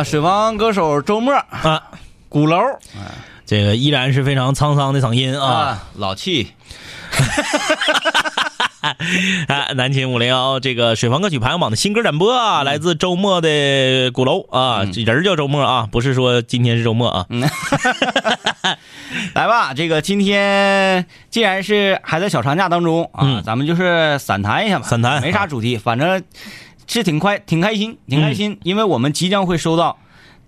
[0.04, 1.82] 啊，水房歌手周末啊，
[2.28, 2.58] 鼓楼。
[3.46, 5.48] 这个依然是非常沧桑的嗓音啊。
[5.48, 6.52] 啊，老气，
[9.48, 17.26] 啊，南秦五零幺这个水房歌曲排行榜的新歌展播啊，来自周末的鼓楼啊，这人叫周末啊，不是说今天是周末啊。
[19.34, 23.42] 来吧，这个今天既然是还在小长假当中啊，嗯。
[23.44, 26.22] 咱们就是散谈一下吧，散谈没啥主题，反正
[26.88, 29.98] 是挺快，挺开心，挺开心，因为我们即将会收到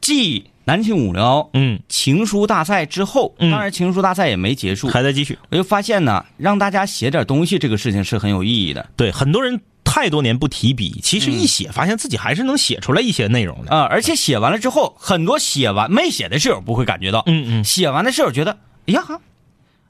[0.02, 5.38] 继南庆五聊嗯，情书大赛之后，嗯当然情书大赛也没结束，还在继续。
[5.50, 8.89] 我就发现呢，让大家写点东西这个事情是很有意义的。
[8.95, 13.71] 对，很多人太多年不提笔，其实一写发现自己还是能写出来一些内容的。
[13.71, 19.04] 啊、而且写完了之后，很多写完没写的室友不会感觉到，嗯嗯，写完的室友觉得，哎呀，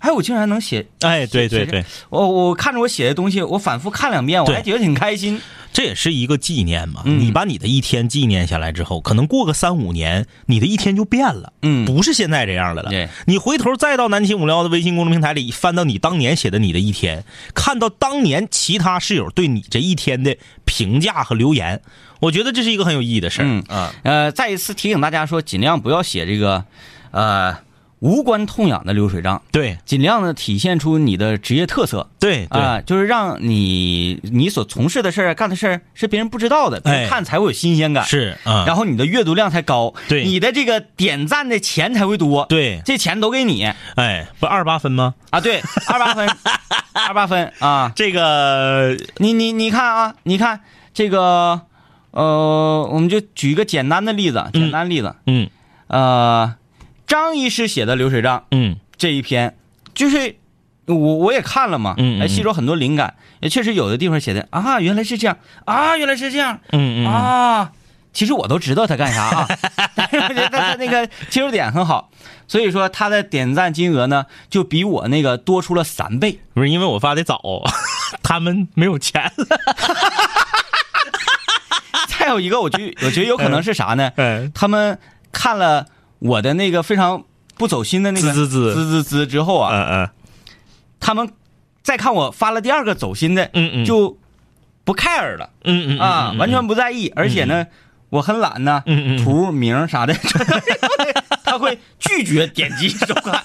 [0.05, 5.41] 哎，我竟然能写，哎，对对对，我我看着我写的东西，我反复看两遍，我还觉得挺开心。
[5.73, 7.01] 这也是一个纪念嘛。
[7.03, 11.51] 嗯你把你的一天纪念下来之后，可能过个三五年，你的一天就变了。
[11.63, 12.89] 嗯不是现在这样的了。
[12.89, 21.81] 对你回头再到南秦五聊的微信公众平台里翻到你当年写的你的一天，看到当年其他室友对你这一天的评价和留言，
[22.21, 23.45] 我觉得这是一个很有意义的事儿。
[23.45, 26.63] 嗯啊，呃，再一次提醒大家说，尽量不要写这个，
[27.11, 27.57] 呃，
[28.05, 29.79] 无关痛痒的流水账，对。
[29.83, 32.07] 尽量的体现出你的职业特色。
[32.19, 40.23] 对对、啊、就是让你你所从事的事儿、干的事儿是别人不知道的，别人哎看才会有新鲜感，是啊，然后你的阅读量才高，对。
[40.23, 43.63] 你的这个点赞的钱才会多，，对，这钱都给你。
[43.95, 45.15] 哎，不二十八分吗？
[45.31, 46.29] 啊，对，二八分，
[46.93, 50.59] 二八分啊，这个你你你看啊，你看
[50.93, 51.61] 这个，
[52.11, 55.49] 呃，我们就举一个简单的例子，简单例子，嗯。
[55.87, 56.55] 呃，
[57.07, 59.55] 张医师写的流水账嗯这一篇，
[59.93, 60.35] 就是
[60.85, 67.71] 我我也看了嘛，嗯嗯哎，吸收很多灵感，也确实有的地方写的啊，原来是这样啊，原来是这样嗯嗯啊，
[68.13, 69.47] 其实我都知道他干啥啊，
[69.95, 72.09] 但是我觉得他那个切入点很好，
[72.47, 76.39] 所以说他的点赞金额呢，就比我那个多出了三倍。
[76.53, 77.41] 不是因为我发的早，
[78.23, 79.45] 他们没有钱了。
[82.17, 84.11] 再有一个，我觉得我觉得有可能是啥呢？
[84.17, 84.97] 嗯他们
[85.31, 85.85] 看了
[86.25, 87.23] 我的那个非常
[87.55, 88.73] 不走心的那个滋滋滋。
[88.73, 90.09] 滋滋滋之后啊，嗯嗯。
[90.99, 91.29] 他们
[91.83, 93.85] 再看我发了第二个走心的，嗯嗯。
[93.85, 94.17] 就
[94.83, 97.65] 不 care 了嗯嗯啊，完全不在意，而且呢，
[98.09, 99.23] 我很懒呢，嗯嗯嗯。
[99.23, 100.13] 图名啥的，
[101.43, 103.43] 他会拒绝点击收看。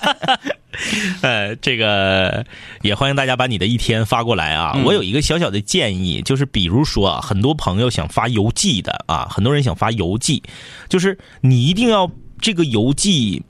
[1.21, 2.45] 呃，这个
[2.81, 4.79] 也欢迎大家把你的一天发过来啊。
[4.85, 10.43] 我有一个小小的建议，就是比如说啊，很多朋友想发邮寄的啊，很多人想发邮寄，
[10.89, 12.11] 就是你一定要
[12.41, 13.43] 这个游记，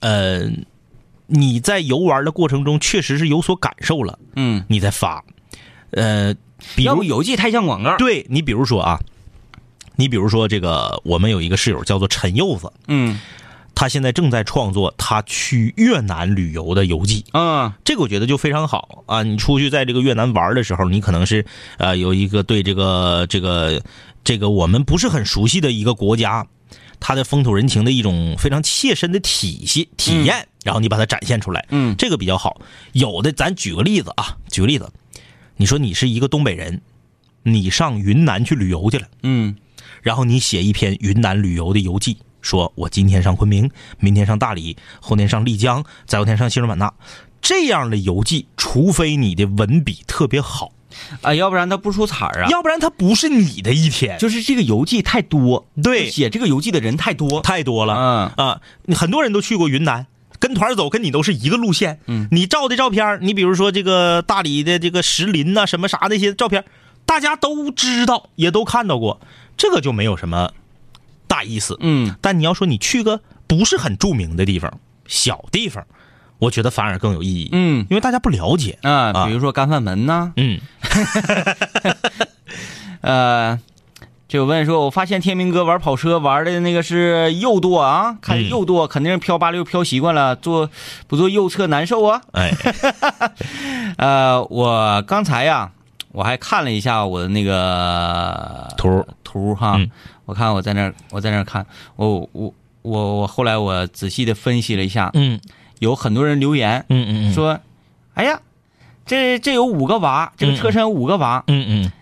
[0.00, 0.50] 呃，
[1.26, 5.22] 你在游玩的过程中确实是有所感受了，嗯，你再发。
[5.92, 6.34] 呃，
[6.76, 7.96] 比如游记太像广告。
[7.96, 8.98] 对你比如说啊，
[9.96, 13.20] 你比如说这个，我们有一个室友叫做陈柚子，嗯
[13.72, 17.24] 他现在正在创作他去越南旅游的游记。
[17.32, 19.22] 嗯这个我觉得就非常好啊！
[19.22, 21.46] 你出去在这个越南玩的时候，你可能是
[21.78, 23.82] 呃有一个对这个这个
[24.22, 26.46] 这个我们不是很熟悉的一个国家，
[27.00, 32.60] 它的风土人情的一种非常切身的体系体验，然后你把它展现出来，嗯这个比较好。
[32.92, 34.92] 有的咱举个例子啊，举个例子，
[35.56, 36.80] 你说你是一个东北人，
[37.42, 39.06] 你上云南去旅游去了。
[39.22, 39.56] 嗯
[40.02, 46.92] 然后你写一篇云南旅游的游记，说我今天上昆明，明天上大理，后天上丽江，再后天上西双版纳。
[47.42, 50.72] 这样的游记，除非你的文笔特别好，
[51.22, 52.48] 啊，要不然他不出彩儿啊。
[52.50, 57.40] 要不然它不是你的一天，就是这个游记太多，对写这个游记的人太多。
[57.40, 57.94] 太多了。
[58.36, 58.60] 嗯啊，
[58.94, 60.06] 很多人都去过云南，
[60.38, 62.00] 跟跟团走，跟你都是一个路线。
[62.06, 66.64] 嗯，你照的照片，你比如说这个大理的这个石林呐、什么啥那些照片，
[67.06, 69.20] 大家都知道，也都看到过，
[69.56, 70.52] 这个就没有什么
[71.28, 71.76] 大意思。
[71.80, 75.86] 嗯，但你要说你去个不是很著名的地方，小地方，
[76.40, 77.48] 我觉得反而更有意义。
[77.52, 77.86] 嗯。
[77.88, 78.76] 因为大家不了解。
[78.82, 80.58] 啊，比如说干饭门呐，嗯，
[83.02, 83.58] 呃，
[84.28, 90.68] 就问说，我发现天明哥玩跑车玩的那个是右舵啊，开嗯右舵，肯定是飘八六飘习惯了，坐
[91.06, 92.20] 不坐右侧难受啊。
[92.32, 92.50] 哎，
[93.98, 95.70] 呃，我刚才呀，
[96.12, 99.04] 我还看了一下我的那个图。
[99.24, 99.90] 图哈，嗯。
[100.26, 101.64] 我看我在那儿，我在那儿看，
[101.96, 105.40] 我我我我后来我仔细的分析了一下，嗯
[105.80, 107.58] 有很多人留言嗯嗯嗯，说，
[108.14, 108.40] 哎呀，
[109.04, 111.92] 这这有五个娃，这个车身有五个娃，嗯嗯，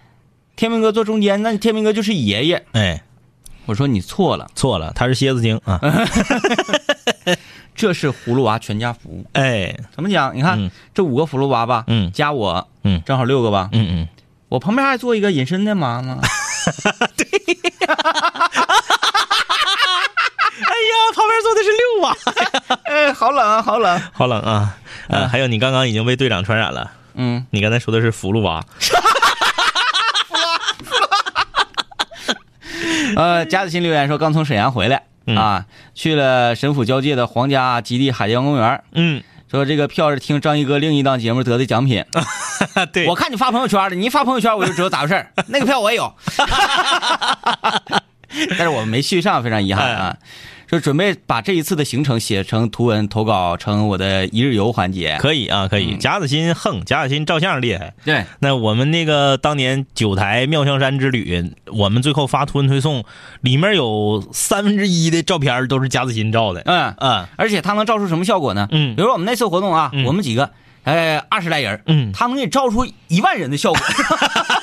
[0.56, 2.66] 天明哥坐中间，那天明哥就是爷爷。
[2.72, 3.02] 哎，
[3.66, 5.80] 我说你错了，错了，他是蝎子精啊。
[7.74, 9.24] 这是葫芦娃全家福。
[9.32, 10.36] 哎，怎么讲？
[10.36, 13.68] 你看、嗯这五个葫芦娃吧，嗯加我，嗯正好六个吧。
[13.70, 14.08] 嗯嗯，
[14.48, 16.18] 我旁边还坐一个隐身的妈妈。
[19.38, 19.67] 哎
[20.60, 22.16] 呀，旁边坐的是六娃，
[22.84, 24.00] 哎，好冷啊，好冷。
[24.12, 24.76] 好冷啊！
[25.08, 28.62] 呃，还有你刚刚已经被队长传染了，嗯，你刚才说的是福禄娃。
[33.16, 38.84] 呃，贾子欣留言说刚从沈阳回来、嗯啊，去了沈府交界的皇家基地海洋公园。
[38.92, 42.04] 嗯，说这个票是听张一哥另一档节目得的奖品。
[42.92, 46.14] 对，我看你发朋友圈了，你一发朋友圈我就知道咋回事儿那个票我也有，
[48.56, 50.16] 但是我们没续上，非常遗憾啊。
[50.70, 55.16] 就准备把这一次的行程写成图文投稿成我的一日游环节。
[55.18, 55.96] 可以啊，可以。
[55.96, 57.94] 贾子欣横，贾子欣照相厉害。
[58.04, 63.02] 对，那我们那个当年九台妙香山之旅，我们最后发图文推送，
[63.40, 66.60] 里面有三分之一的照片都是贾子欣照的。
[66.66, 68.68] 嗯，嗯而且他能照出什么效果呢？
[68.70, 70.50] 嗯比如说我们那次活动啊，嗯我们几个，
[70.84, 73.80] 呃，二十来人，嗯他能给你照出一万人的效果。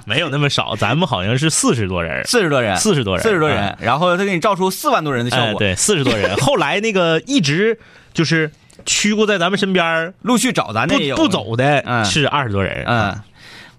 [0.06, 6.36] 没有那么少，咱们好像是四十多人，四十多人，四十多人，四十多人嗯，然后他给你照出四万多人的效果，哎对，四十多人。
[6.40, 7.78] 后来那个一直
[8.12, 8.50] 就是
[8.86, 12.04] 屈过在咱们身边陆续找咱不那不走的嗯。
[12.04, 12.84] 是二十多人。
[12.86, 13.20] 嗯，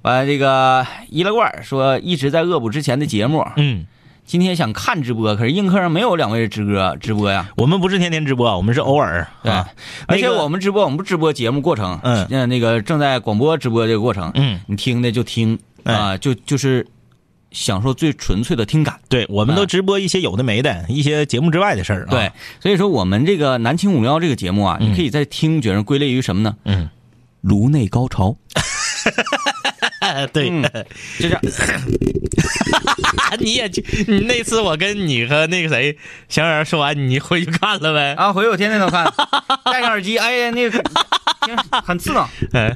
[0.04, 3.86] 完了这个易拉罐说一直在恶补之前的节目，嗯，
[4.26, 7.50] 今天想看直播，可是映客上没有两位直播直播呀。
[7.58, 9.68] 我们不是天天直播，我们是偶尔对，啊。
[10.08, 12.26] 而且那个我们直播，我们不直播节目过程，嗯。
[12.30, 16.86] 呃那个正在广播直播这个过程，嗯，你听的就听啊、就就是
[17.52, 19.00] 享受最纯粹的听感。
[19.10, 22.08] 对，我们都啊直播一些有的没的，一些节目之外的事儿、啊。
[22.10, 26.56] 对，，所以说我们这个南青五零幺这个节目啊，嗯你可以在听觉上归类于什么呢？
[26.66, 26.90] 嗯，
[27.42, 28.36] 颅内高潮，
[30.34, 30.64] 对，嗯
[31.20, 31.42] 就这样。
[33.40, 35.98] 你也去，你那次我跟你和那个谁
[36.28, 38.14] 小冉说完，你回去看了呗？
[38.14, 39.06] 啊，回去我天天都看，
[39.66, 40.84] 戴上耳机，哎呀，那个
[41.84, 42.28] 很刺挠。
[42.54, 42.76] 哎，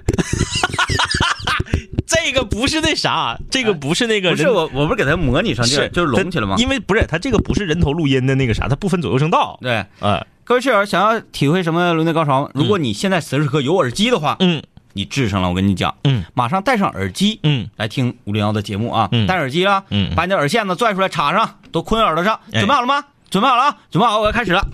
[2.07, 6.55] 这个不是那啥，这个不是那个人不是我，我不是给他模拟成这是样，就是隆起来吗？
[6.57, 9.59] 因为不是他这个不是人头录音的那个啥，他不分左右声道。
[9.61, 12.49] 对，啊，各位室友想要体会什么颅内高潮？
[12.53, 14.63] 如果你现在此时此刻有耳机的话，嗯
[14.95, 15.49] 你治上了。
[15.49, 19.09] 我跟你讲，嗯马上戴上耳机，嗯来听五零幺的节目啊。
[19.11, 22.39] 嗯戴耳机了，嗯把你的耳线子拽出来插上，都捆耳朵上。
[22.51, 23.03] 哎准备好了吗？
[23.29, 23.77] 准备好了啊！
[23.91, 24.65] 准备好，我要开始了。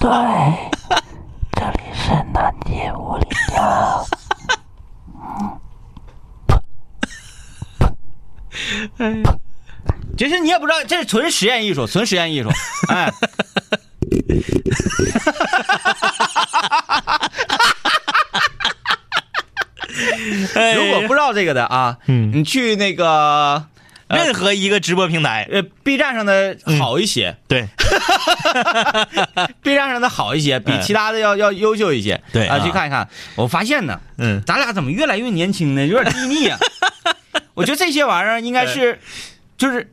[0.00, 0.08] 对
[10.16, 12.50] 这里 是你也不知道，这是纯实验艺术，纯实验艺术。
[12.88, 13.12] 哎，哎
[20.76, 22.30] 如果不知道这个的啊，嗯。
[22.32, 23.66] 你去那个
[24.08, 27.68] 任何一个直播平台，呃 B 站上的好一些、对。
[29.62, 32.14] B 站上的好一些，比嗯其他的要要优秀一些。
[32.14, 33.08] 啊，对啊去看一看。
[33.36, 34.42] 我发现呢，嗯。
[34.46, 35.86] 咱俩怎么越来越年轻呢？
[35.86, 36.58] 有点低腻啊。
[37.54, 38.98] 我觉得这些玩意儿应该是，
[39.58, 39.88] 就是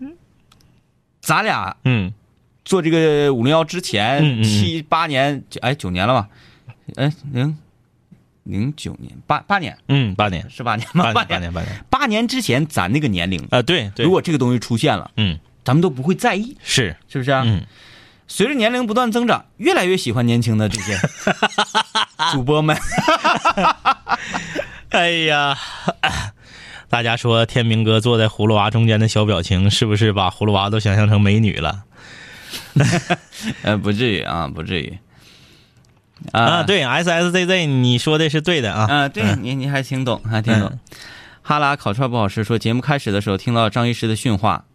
[1.22, 2.13] 咱俩嗯
[2.68, 6.28] 做这个五零幺之前七八年，哎九年了吧？
[6.97, 7.57] 哎零
[8.43, 11.13] 零九年八八年嗯，八年，是八年吗？
[11.13, 17.43] 八年，八年，八年八年之前咱那个年龄，啊，对对，如果这个东西出现了，嗯咱们都不会在意，是是不是啊？
[17.45, 17.65] 嗯
[18.30, 20.97] 随着年龄不断增长，越来越喜欢年轻的这些
[22.34, 22.76] 主播们。
[24.91, 25.57] 哎呀，
[26.89, 31.86] 大家说天明哥坐在葫芦娃中间的小表情，是不是把葫芦娃都想象成美女了？
[33.64, 34.97] 呃，不至于啊，不至于。
[36.32, 38.88] 啊，，对，S S Z Z，你说的是对的啊。
[38.89, 40.80] 啊，对你你还挺懂，还挺懂。
[41.41, 44.66] 哈拉烤串不好吃，说节目开始的时候听到张医师的训话，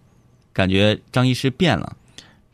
[0.52, 1.96] 感觉张医师变了。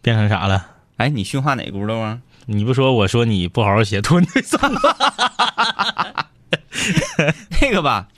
[0.00, 0.66] 变成啥了？
[0.96, 2.18] 哎，你训话哪轱辘啊？
[2.46, 4.80] 你不说我说你不好好写托你怎么？
[7.60, 8.08] 那个吧，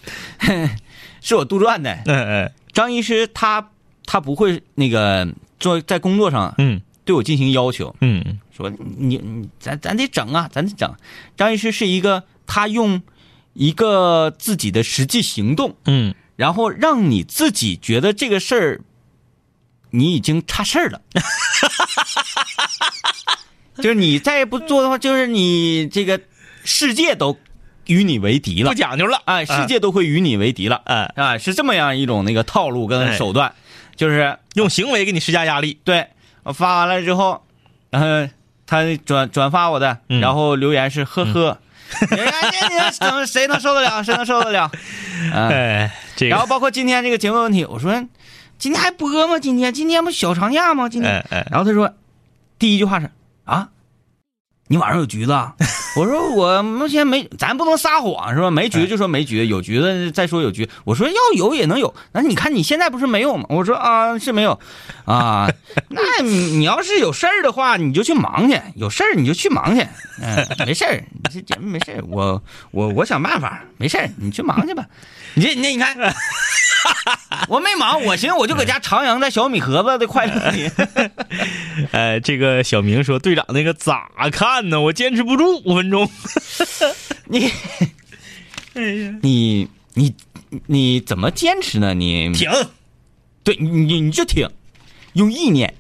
[1.20, 1.92] 是我杜撰的。
[2.06, 3.70] 嗯嗯张医师他
[4.06, 5.26] 他不会那个
[5.58, 6.80] 做在工作上嗯
[7.10, 10.94] 对我进行要求，嗯说你你咱咱得整啊，咱得整。
[11.36, 13.02] 张医师是一个他用
[13.52, 18.80] 一个自己的实际行动，嗯，然后让你自己觉得这个事儿
[19.90, 21.02] 你已经差事儿了。
[23.78, 26.20] 就是你再不做的话，就是你这个
[26.62, 27.36] 世界都
[27.86, 28.76] 与你为敌了不。
[28.76, 29.20] 讲究了。
[29.24, 30.80] 哎，世界都会与你为敌了。
[30.84, 33.52] 哎啊，是这么样一种那个套路跟手段，
[33.96, 35.76] 就是用行为给你施加压力。
[35.82, 36.06] 对我
[36.44, 37.42] 发完了之后，
[37.90, 38.30] 然后
[38.66, 41.58] 他转转发我的，嗯然后留言是呵呵，
[42.10, 42.16] 哎
[42.68, 44.02] 你你怎么谁能受得了？
[44.04, 44.70] 谁能受得了？
[45.32, 47.92] 嗯， 哎，这个然后包括今天这个节目问题，我说
[48.58, 49.38] 今天还播吗？
[49.38, 50.88] 今天今天不小长假吗？
[50.88, 51.94] 今天然后他说
[52.58, 53.10] 第一句话是
[53.44, 53.68] 啊，
[54.70, 55.52] 你晚上有局子啊？
[55.98, 58.52] 我说我目前没，咱不能撒谎是吧？
[58.52, 60.68] 没局就说没局，有局子再说有局。
[60.84, 63.46] 我说要有也能有，那你看你现在不是没有吗？
[63.48, 64.60] 我说啊是没有，
[65.06, 65.50] 啊，
[65.88, 69.84] 那你你要是有事儿的话，你就去忙去，有事儿你就去忙去，
[70.22, 72.40] 嗯、没事儿，你这节目没事儿，我
[72.70, 74.86] 我我想办法，没事儿，你去忙去吧。
[75.34, 75.96] 你这你这你看，
[77.48, 80.70] 我没忙，我寻思我就搁家徜徉在小米盒子的快乐 里。
[81.92, 84.80] 呃，这个小明说队长那个咋看呢？
[84.80, 86.10] 我坚持不住五分钟。
[87.26, 87.50] 你，
[89.22, 90.14] 你你
[90.66, 91.94] 你怎么坚持呢？
[91.94, 92.50] 你停，
[93.44, 94.48] 对你你你就挺，
[95.12, 95.72] 用意念，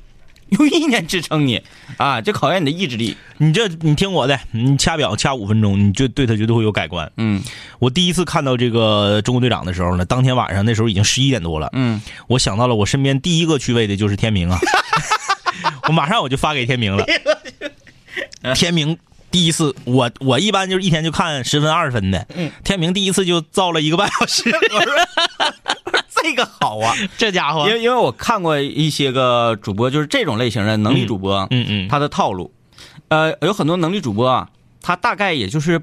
[0.50, 1.60] 用意念支撑你
[1.96, 3.16] 啊，这考验你的意志力。
[3.38, 7.10] 你这你听我的，你掐表掐五分钟，你就对他绝对会有改观。
[7.16, 7.42] 嗯
[7.78, 14.58] 我第一次看到这个中国队长的时候呢，当天晚上那时候已经十一点多了，嗯，我想到了我身边第一个去位的就是天明啊，
[15.88, 17.04] 我马上我就发给天明了。
[18.54, 18.96] 天明
[19.30, 22.26] 第一次，我我一般就是一天就看十分二十分的，
[22.64, 24.50] 天明第一次就造了一个半小时，
[26.22, 27.66] 这个好啊， 这家伙。
[27.68, 32.52] 因，为因为我看过一些个主播，就是这种类型的能力主播，嗯嗯，他的套路，
[33.08, 34.48] 呃，有很多能力主播啊，
[34.82, 35.80] 他大概也就是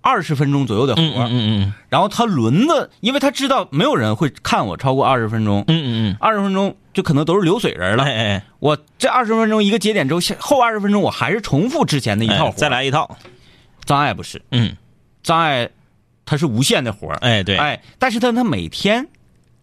[0.00, 8.04] 二十分钟左右的活嗯嗯嗯然后他轮子，因为他知道没有人会看我超过二十分钟，嗯嗯嗯，二十分钟就可能都是流水人了。
[8.04, 12.50] 哎哎我这二十分钟一个节点之后，后二十分钟我还是重复之前的一套。
[12.52, 13.16] 再，来一套，
[13.84, 14.76] 张爱不是，嗯，
[15.22, 15.68] 张爱
[16.26, 17.16] 他是无限的活儿。
[17.20, 19.06] 哎对，哎，但是他他每天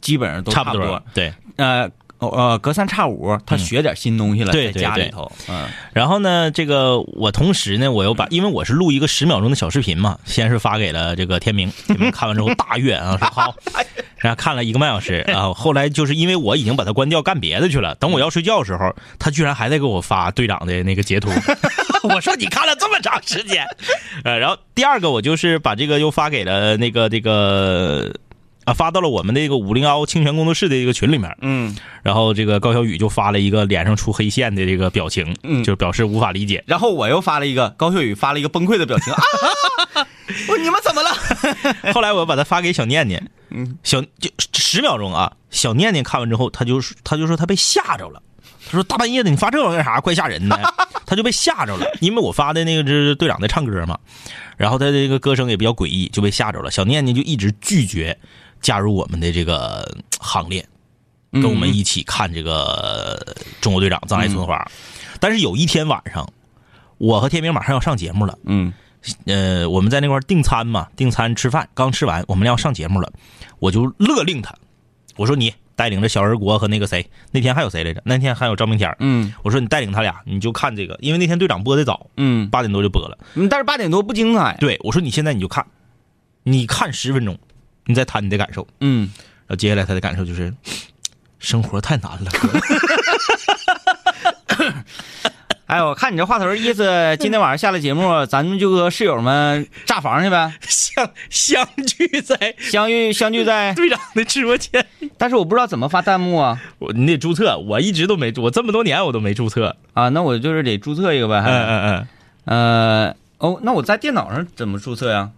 [0.02, 1.32] 基本上都差不多，对。
[1.58, 1.90] 呃
[2.20, 5.68] 呃，隔三差五他学点新东西了，在对对对家里头，嗯。
[5.92, 13.56] 然后呢，这个我同时呢，我又把，因为我是录一个十秒钟的小视频嘛，先是发给了这个天明，天明看完之后大悦啊，说好，
[14.18, 21.32] 然后看了一个半小时啊，后来就是因为我已经把它关掉干别的去了，等我要睡觉的时候，他居然还在给我发队长的那个截图，
[22.08, 23.66] 我说你看了这么长时间，
[24.24, 28.14] 呃，然后第二个我就是把这个又发给了那个这个。
[28.66, 36.64] 啊，发到了我们那个五零幺清泉工作室的一个群里面，嗯，然后这个高小雨就发了一个脸上出黑线的这个表情，嗯就表示无法理解。
[36.68, 39.22] 然后我又发了一个高小宇发了一个崩溃的表情啊，
[40.48, 41.10] 我你们怎么了？
[41.94, 48.22] 后来我又把它发给小念念，嗯，小就十秒钟啊，小念念看完之后，他就他就说他被吓着了，
[48.66, 50.00] 他说大半夜的你发这玩意儿干啥？
[50.00, 50.74] 怪吓人的，
[51.08, 53.98] 他就被吓着了，因为我发的那个是队长在唱歌嘛，
[54.56, 56.70] 然后他这个歌声也比较诡异，就被吓着了。
[56.70, 58.18] 小念念就一直拒绝
[58.62, 60.66] 加入我们的这个呃行列，
[61.32, 64.66] 跟我们一起看这个中国队长藏爱村花。
[65.20, 66.28] 但是有一天晚上，
[66.98, 68.38] 我和天明马上要上节目了。
[68.46, 68.72] 嗯
[69.26, 73.12] 呃，我们在那块订餐嘛，订餐吃饭，刚吃完，我们要上节目了，
[73.58, 74.54] 我就勒令他，
[75.16, 78.02] 我说你带领着小人国和那个谁，那天还有谁来着？
[78.06, 83.18] 那天还有赵明天嗯我说你带领他俩，你就看这个，因为那天队长播的早，嗯，八点多就播了。
[83.34, 84.56] 嗯但是八点多不精彩。
[84.60, 85.66] 对我说你现在你就看，
[86.44, 87.36] 你看十分钟，
[87.86, 88.68] 你再谈你的感受。
[88.80, 89.10] 嗯，
[89.48, 90.54] 然后接下来他的感受就是，
[91.40, 92.32] 生活太难了，
[94.48, 94.74] 哥。
[95.66, 104.86] 哎，我看你这话头意思，今天晚上下了节目， 咱们就和室友们炸房去呗，相相聚在相遇相聚在， 队长的直播间。
[105.18, 109.78] 但是我不知道怎么发弹幕啊我你得注册，我一直都没，我这么多年我都没注册。
[109.94, 112.08] 啊，那我就是得注册一个呗，嗯还嗯嗯。
[112.44, 115.20] 呃哦，那我在电脑上怎么注册呀？
[115.20, 115.32] 啊，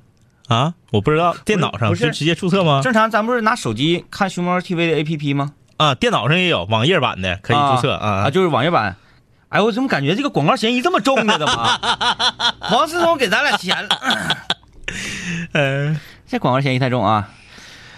[0.91, 2.81] 我不知道电脑上不是就直接注册吗？
[2.83, 5.53] 正常咱不是拿手机看熊猫 TV 的 APP 吗？
[5.77, 8.25] 啊，电脑上也有网页版的，可以注册啊。
[8.25, 8.95] 啊，就是网页版。
[9.49, 11.37] 哎，我怎么感觉这个广告嫌疑这么重呢？
[11.37, 11.79] 怎么？
[12.71, 13.99] 王思聪给咱俩钱了？
[15.53, 17.29] 嗯 这广告嫌疑太重啊！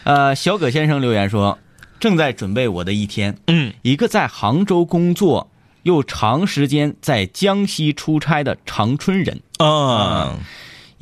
[0.03, 1.57] 呃，小葛先生留言说，
[1.99, 3.37] 正在准备我的一天。
[3.47, 5.49] 嗯，一个在杭州工作
[5.83, 10.33] 又长时间在江西出差的长春人，啊，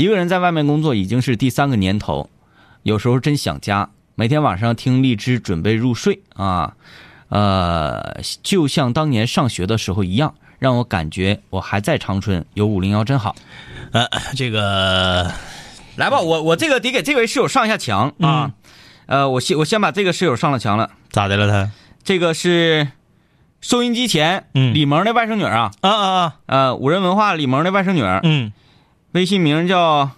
[0.03, 2.29] 一个人在外面工作已经是第三个年头，
[2.81, 3.89] 有时候真想家。
[4.15, 6.73] 每天晚上听荔枝准备入睡啊，
[7.29, 13.33] 呃，就像当年上学的时候一样，让我感觉我还在长春，有五零幺真好。
[13.93, 15.31] 呃，这个
[15.95, 18.51] 来吧，我我这个得给这位室友上一下墙啊。
[19.05, 20.89] 呃，我先我先把这个室友上了墙了。
[21.11, 21.71] 咋的了他？
[22.03, 22.89] 这个是
[23.61, 28.51] 收音机前嗯李萌的外甥女啊，啊啊啊，呃，五人文化李萌的外甥女，嗯
[29.13, 30.11] 微信名叫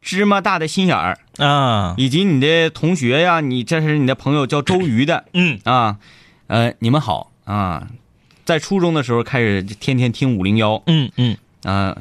[0.00, 5.24] 芝麻大的心眼儿，啊，以及你的同学呀，你这是你的朋友叫周瑜的。
[5.32, 5.58] 嗯。
[5.64, 5.98] 啊，
[6.46, 7.32] 呃，你们好。
[7.44, 7.88] 啊，
[8.44, 11.36] 在初中的时候开始天天听五零幺，嗯嗯。
[11.64, 11.96] 啊。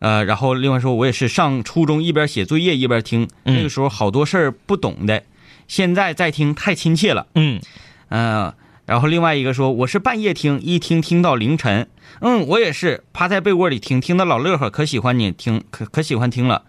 [0.00, 3.56] 呃，然后另外说，我也是上初中一边写作业一边听，嗯。
[3.56, 5.22] 那个时候好多事儿不懂的，
[5.68, 7.28] 现在再听太亲切了。
[7.36, 7.60] 嗯。
[8.08, 8.52] 嗯、
[8.90, 11.88] 然后另外一个说，我是半夜听，一听听到凌晨。
[12.22, 16.64] 嗯，我也是趴在被窝里听，听的老乐呵，可喜欢你听，可可喜欢听了。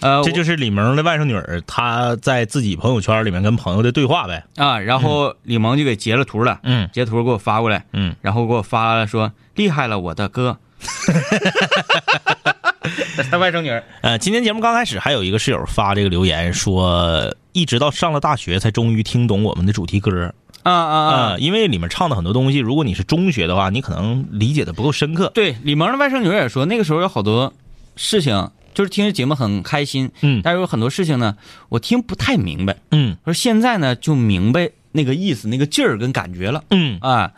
[0.00, 4.44] 呃，这就是李萌的外甥女儿，她在自己朋友圈里面跟朋友的对话呗。
[4.56, 10.56] 啊，然后李萌就给截了图了，嗯截图给我发过来，嗯，然后给我发了说厉害了，我的哥。
[13.30, 21.14] 他外甥女儿，呃，今天节目刚开始，还有一个室友发这个留言说，一直到上了大学才终于听懂我们的主题歌啊啊啊！
[21.32, 25.30] 啊、因为里面唱的很多东西，如果你是中学的话，你可能理解的不够深刻。
[25.34, 27.52] 对，李萌的外甥女儿也说，那个时候有好多
[27.96, 31.36] 事情，就是听着节目很开心，嗯但是有很多事情呢，
[31.70, 32.76] 我听不太明白。
[32.90, 37.32] 嗯说现在呢，就明白那个意思、那个劲儿跟感觉了嗯啊。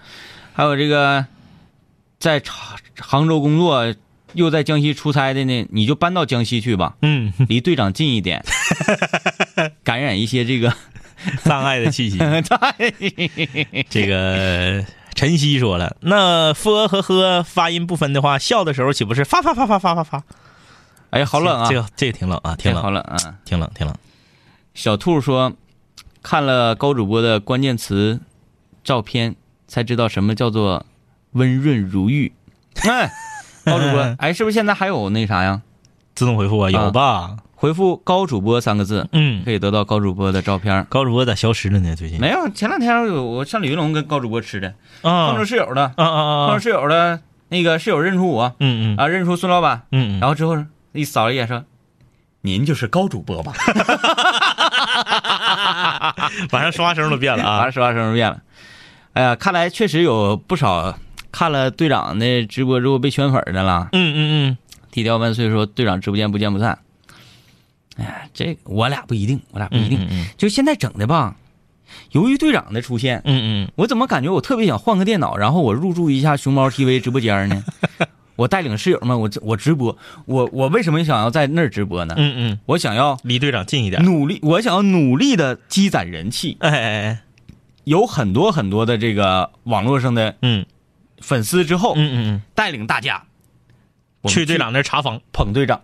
[0.52, 1.24] 还有这个
[2.18, 3.94] 在杭杭州工作，
[4.34, 8.44] 又在江西出差的呢，你就搬到江西去吧，嗯，离队长近一点，
[9.84, 10.72] 感染一些这个。
[11.44, 12.16] 障碍的气息。
[13.90, 14.82] 这个
[15.14, 20.24] 晨曦说了，那 f 和呵发音不分的话，笑的时候岂不是发发发发发发发？
[21.10, 21.68] 哎，好冷啊！
[21.68, 23.18] 这个这个挺冷啊，挺冷，好冷啊！
[23.44, 23.94] 挺冷，挺冷。
[24.72, 25.52] 小兔说，
[26.22, 28.18] 看了高主播的关键词
[28.82, 29.36] 照片，
[29.68, 30.86] 才知道什么叫做
[31.32, 32.32] 温润如玉。
[32.88, 33.12] 哎，
[33.70, 35.60] 高主播，哎，是不是现在还有那啥呀？
[36.14, 37.36] 自动回复啊，有啊吧？
[37.54, 40.84] 回复“高主播”三个字，嗯，可以得到高主播的照片。
[40.88, 41.94] 高主播咋消失了呢？
[41.94, 46.60] 最近没有，前两天有我上李云龙跟高主播吃的，啊碰着室友了，啊啊啊碰着！
[46.62, 50.56] 室友了，那个室友认出我嗯嗯啊，认出孙老板，嗯嗯，然后之后
[50.92, 51.62] 一扫了一眼说
[52.42, 53.52] ：“您就是高主播吧
[56.52, 57.70] 晚上说话声都变了？”啊，啊。
[57.70, 58.40] 说话声都变了。
[59.12, 60.96] 哎呀，看来确实有不少
[61.32, 63.88] 看了队长的直播之后被圈粉的了。
[63.92, 64.18] 嗯嗯
[64.50, 64.58] 嗯
[64.90, 66.78] 低调万岁说队长直播间不见不散。
[67.96, 69.98] 哎，这我俩不一定，我俩不一定。
[70.02, 71.36] 嗯嗯就现在整的吧，
[72.12, 77.62] 由于队长的出现，嗯嗯我怎么感觉我特别想换个电脑，然后我入驻一下熊猫 TV 直播间呢？
[78.36, 82.14] 我带领室友们，我我直播，我我为什么想要在那儿直播呢？
[82.16, 84.02] 嗯嗯，我想要离队长近一点。
[84.02, 87.22] 努力，我想要努力的积攒人气，哎哎哎，
[87.84, 90.64] 有很多很多的这个网络上的嗯
[91.20, 92.42] 粉丝之后，嗯嗯嗯。
[92.54, 93.22] 带领大家
[94.28, 95.20] 去队长那儿查房。
[95.32, 95.80] 捧队长。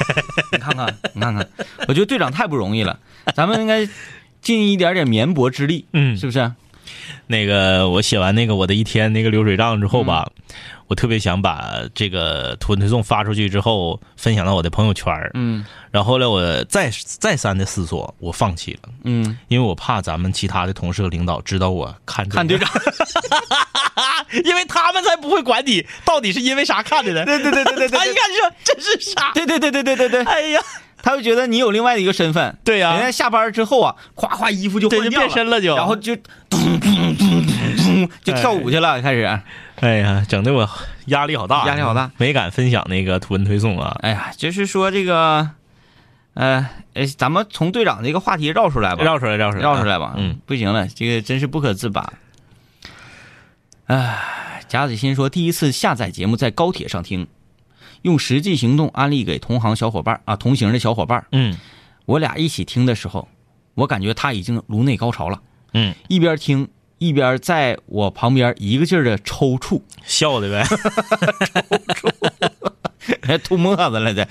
[0.52, 1.48] 你看看，你看看，
[1.88, 2.98] 我觉得队长太不容易了，
[3.34, 3.88] 咱们应该
[4.40, 6.16] 尽一点点绵薄之力，嗯。
[6.16, 6.52] 是不是？
[7.26, 10.28] 那个我写完那个我的一天那个流水账之后吧，
[10.88, 15.64] 我特别想把这个图文推送发出去之后分享到我的朋友圈嗯。
[15.92, 22.68] 然后呢，我再再三的思索，我放弃了，嗯，因为我怕咱们其他的同事和领导知道我看这个看队长，
[24.44, 27.24] 因为他们才不会管你到底是因为啥看的呢。
[27.24, 29.32] 对对对对对对他一看就说这是啥？
[29.34, 30.60] 对对对对对对对，哎呀，
[31.02, 32.56] 他会觉得你有另外的一个身份。
[32.64, 36.14] 对呀人家下班之后啊，夸夸衣服就对就换掉变身了就然后就
[36.48, 39.40] 咚咚咚咚咚就跳舞去了，开始。
[39.80, 40.68] 哎呀，整的我
[41.06, 43.96] 压力好大，压力好大，没敢分享那个图文推送啊。
[44.02, 45.50] 哎呀，就是说这个，
[46.34, 50.14] 呃，哎，咱们从队长这个话题绕出来吧，绕出来，绕出来，绕出来吧。
[50.18, 52.12] 嗯，不行了，这个真是不可自拔。
[53.90, 57.26] 哎，贾子欣说，第一次下载节目在高铁上听，
[58.02, 61.26] 用实际行动安利给同行小伙伴啊，同行的小伙伴。
[61.32, 61.58] 嗯。
[62.06, 63.26] 我俩一起听的时候，
[63.74, 65.42] 我感觉他已经颅内高潮了，
[65.74, 66.68] 嗯，一边听
[66.98, 70.64] 一边在我旁边一个劲儿的抽搐，笑的呗。
[71.96, 72.30] 抽搐。
[73.22, 74.24] 还 吐沫子了这。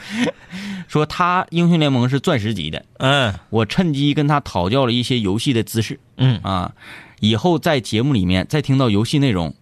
[0.87, 3.33] 说他英雄联盟是钻石级的，嗯。
[3.49, 5.99] 我趁机跟他讨教了一些游戏的姿势。
[6.15, 6.39] 嗯。
[6.43, 6.71] 啊，
[7.19, 9.53] 以后在节目里面再听到游戏内容，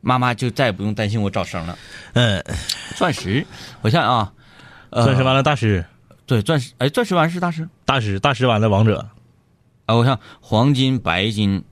[0.00, 1.78] 妈妈就再也不用担心我找声了。
[2.14, 2.44] 嗯，
[2.96, 3.46] 钻石，
[3.82, 4.32] 我想想啊，
[4.90, 5.84] 呃钻石完了大师，
[6.26, 9.06] 对钻石，哎，钻石完是大师，大师大师完了王者，
[9.86, 11.64] 啊，我想黄金、白金，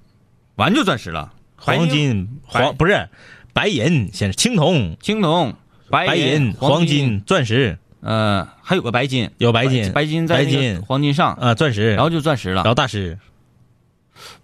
[0.56, 1.32] 完就钻石了。
[1.56, 3.08] 黄金黄不是
[3.52, 5.54] 白银，先是青铜、青铜、
[5.88, 7.78] 白白银、黄黄金、钻石。
[8.00, 10.82] 呃，还有个白金，有白金白金在白金。
[10.82, 12.56] 黄金上，啊，钻石，然后就钻石了。
[12.56, 13.18] 然，后大师，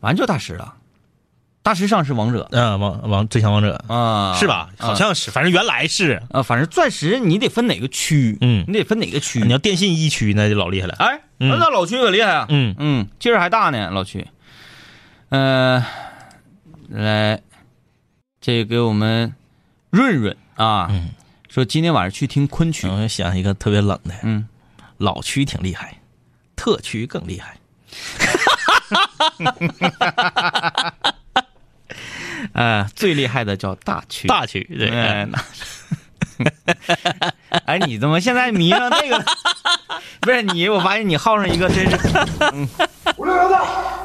[0.00, 0.76] 完就大师了。
[1.62, 4.70] 大师上是王者嗯，王王最强王者啊，是吧？
[4.78, 6.22] 好像是，反正原来是。
[6.30, 9.40] 啊，反正钻石你得分哪个区，嗯你得分哪个区。
[9.40, 10.94] 你要电信一区那就老厉害了。
[10.98, 12.46] 哎，嗯那老区可厉害啊！
[12.48, 14.26] 嗯嗯，劲儿还大呢，老区。
[15.28, 15.84] 呃，
[16.88, 17.40] 来，
[18.40, 19.34] 这给我们
[19.90, 21.10] 润润啊，嗯
[21.48, 24.48] 说今天晚上去听昆曲，我想一个特别冷的，嗯，
[24.96, 26.00] 老区挺厉害，
[26.56, 27.58] 特区更厉害。
[32.52, 35.38] 呃，最厉害的叫大曲，大曲对，哎，那
[37.66, 39.24] 哎，你怎么现在迷上那个了？
[40.20, 41.96] 不是你，我发现你好上一个，真是
[43.16, 43.58] 五六零的，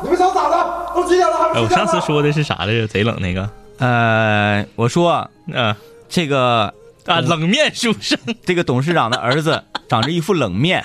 [0.04, 0.92] 你们想咋的？
[0.96, 1.70] 都几点了还哎我？
[1.70, 2.88] 上次说的是啥来着？
[2.88, 5.76] 贼冷那个，呃，我说呃
[6.10, 6.74] 这个
[7.06, 10.84] 啊，冷面书生，这个董事长的儿子长着一副冷面，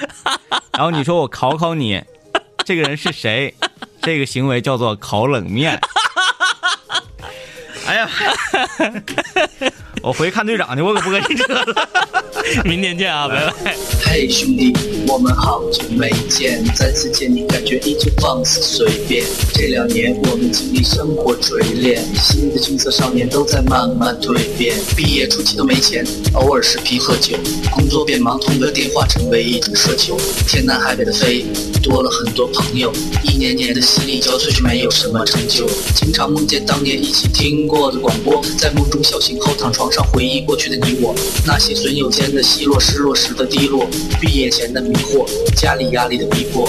[0.73, 2.03] 然后你说我考考你，
[2.65, 3.55] 这个人是谁？
[4.03, 5.81] 这个行为叫做烤冷面。
[7.91, 8.09] 哎呀，
[10.01, 11.89] 我回去看队长去，我可不跟你扯了。
[12.65, 13.75] 明天见啊，拜拜。
[14.01, 14.73] 嘿，兄弟，
[15.09, 19.27] 我们好久没见，再次见你感觉依旧放肆随便。
[19.55, 24.77] 这两年我们经历生活锤炼，新的青涩少年都在慢慢蜕变。
[24.97, 27.37] 毕业初期都没钱，偶尔视频喝酒，
[27.73, 30.17] 工作变忙，通个电话成为一种奢求。
[30.47, 31.45] 天南海北的飞，
[31.83, 32.93] 多了很多朋友，
[33.25, 35.69] 一年年的心力交瘁却没有什么成就。
[35.95, 41.15] 经常梦见当年一起听过的广播，在梦中小醒后躺床上回忆过去的你我，
[41.47, 43.87] 那些损友间的奚落，失落时的低落，
[44.21, 45.25] 毕业前的迷惑，
[45.55, 46.69] 家里压力的逼迫。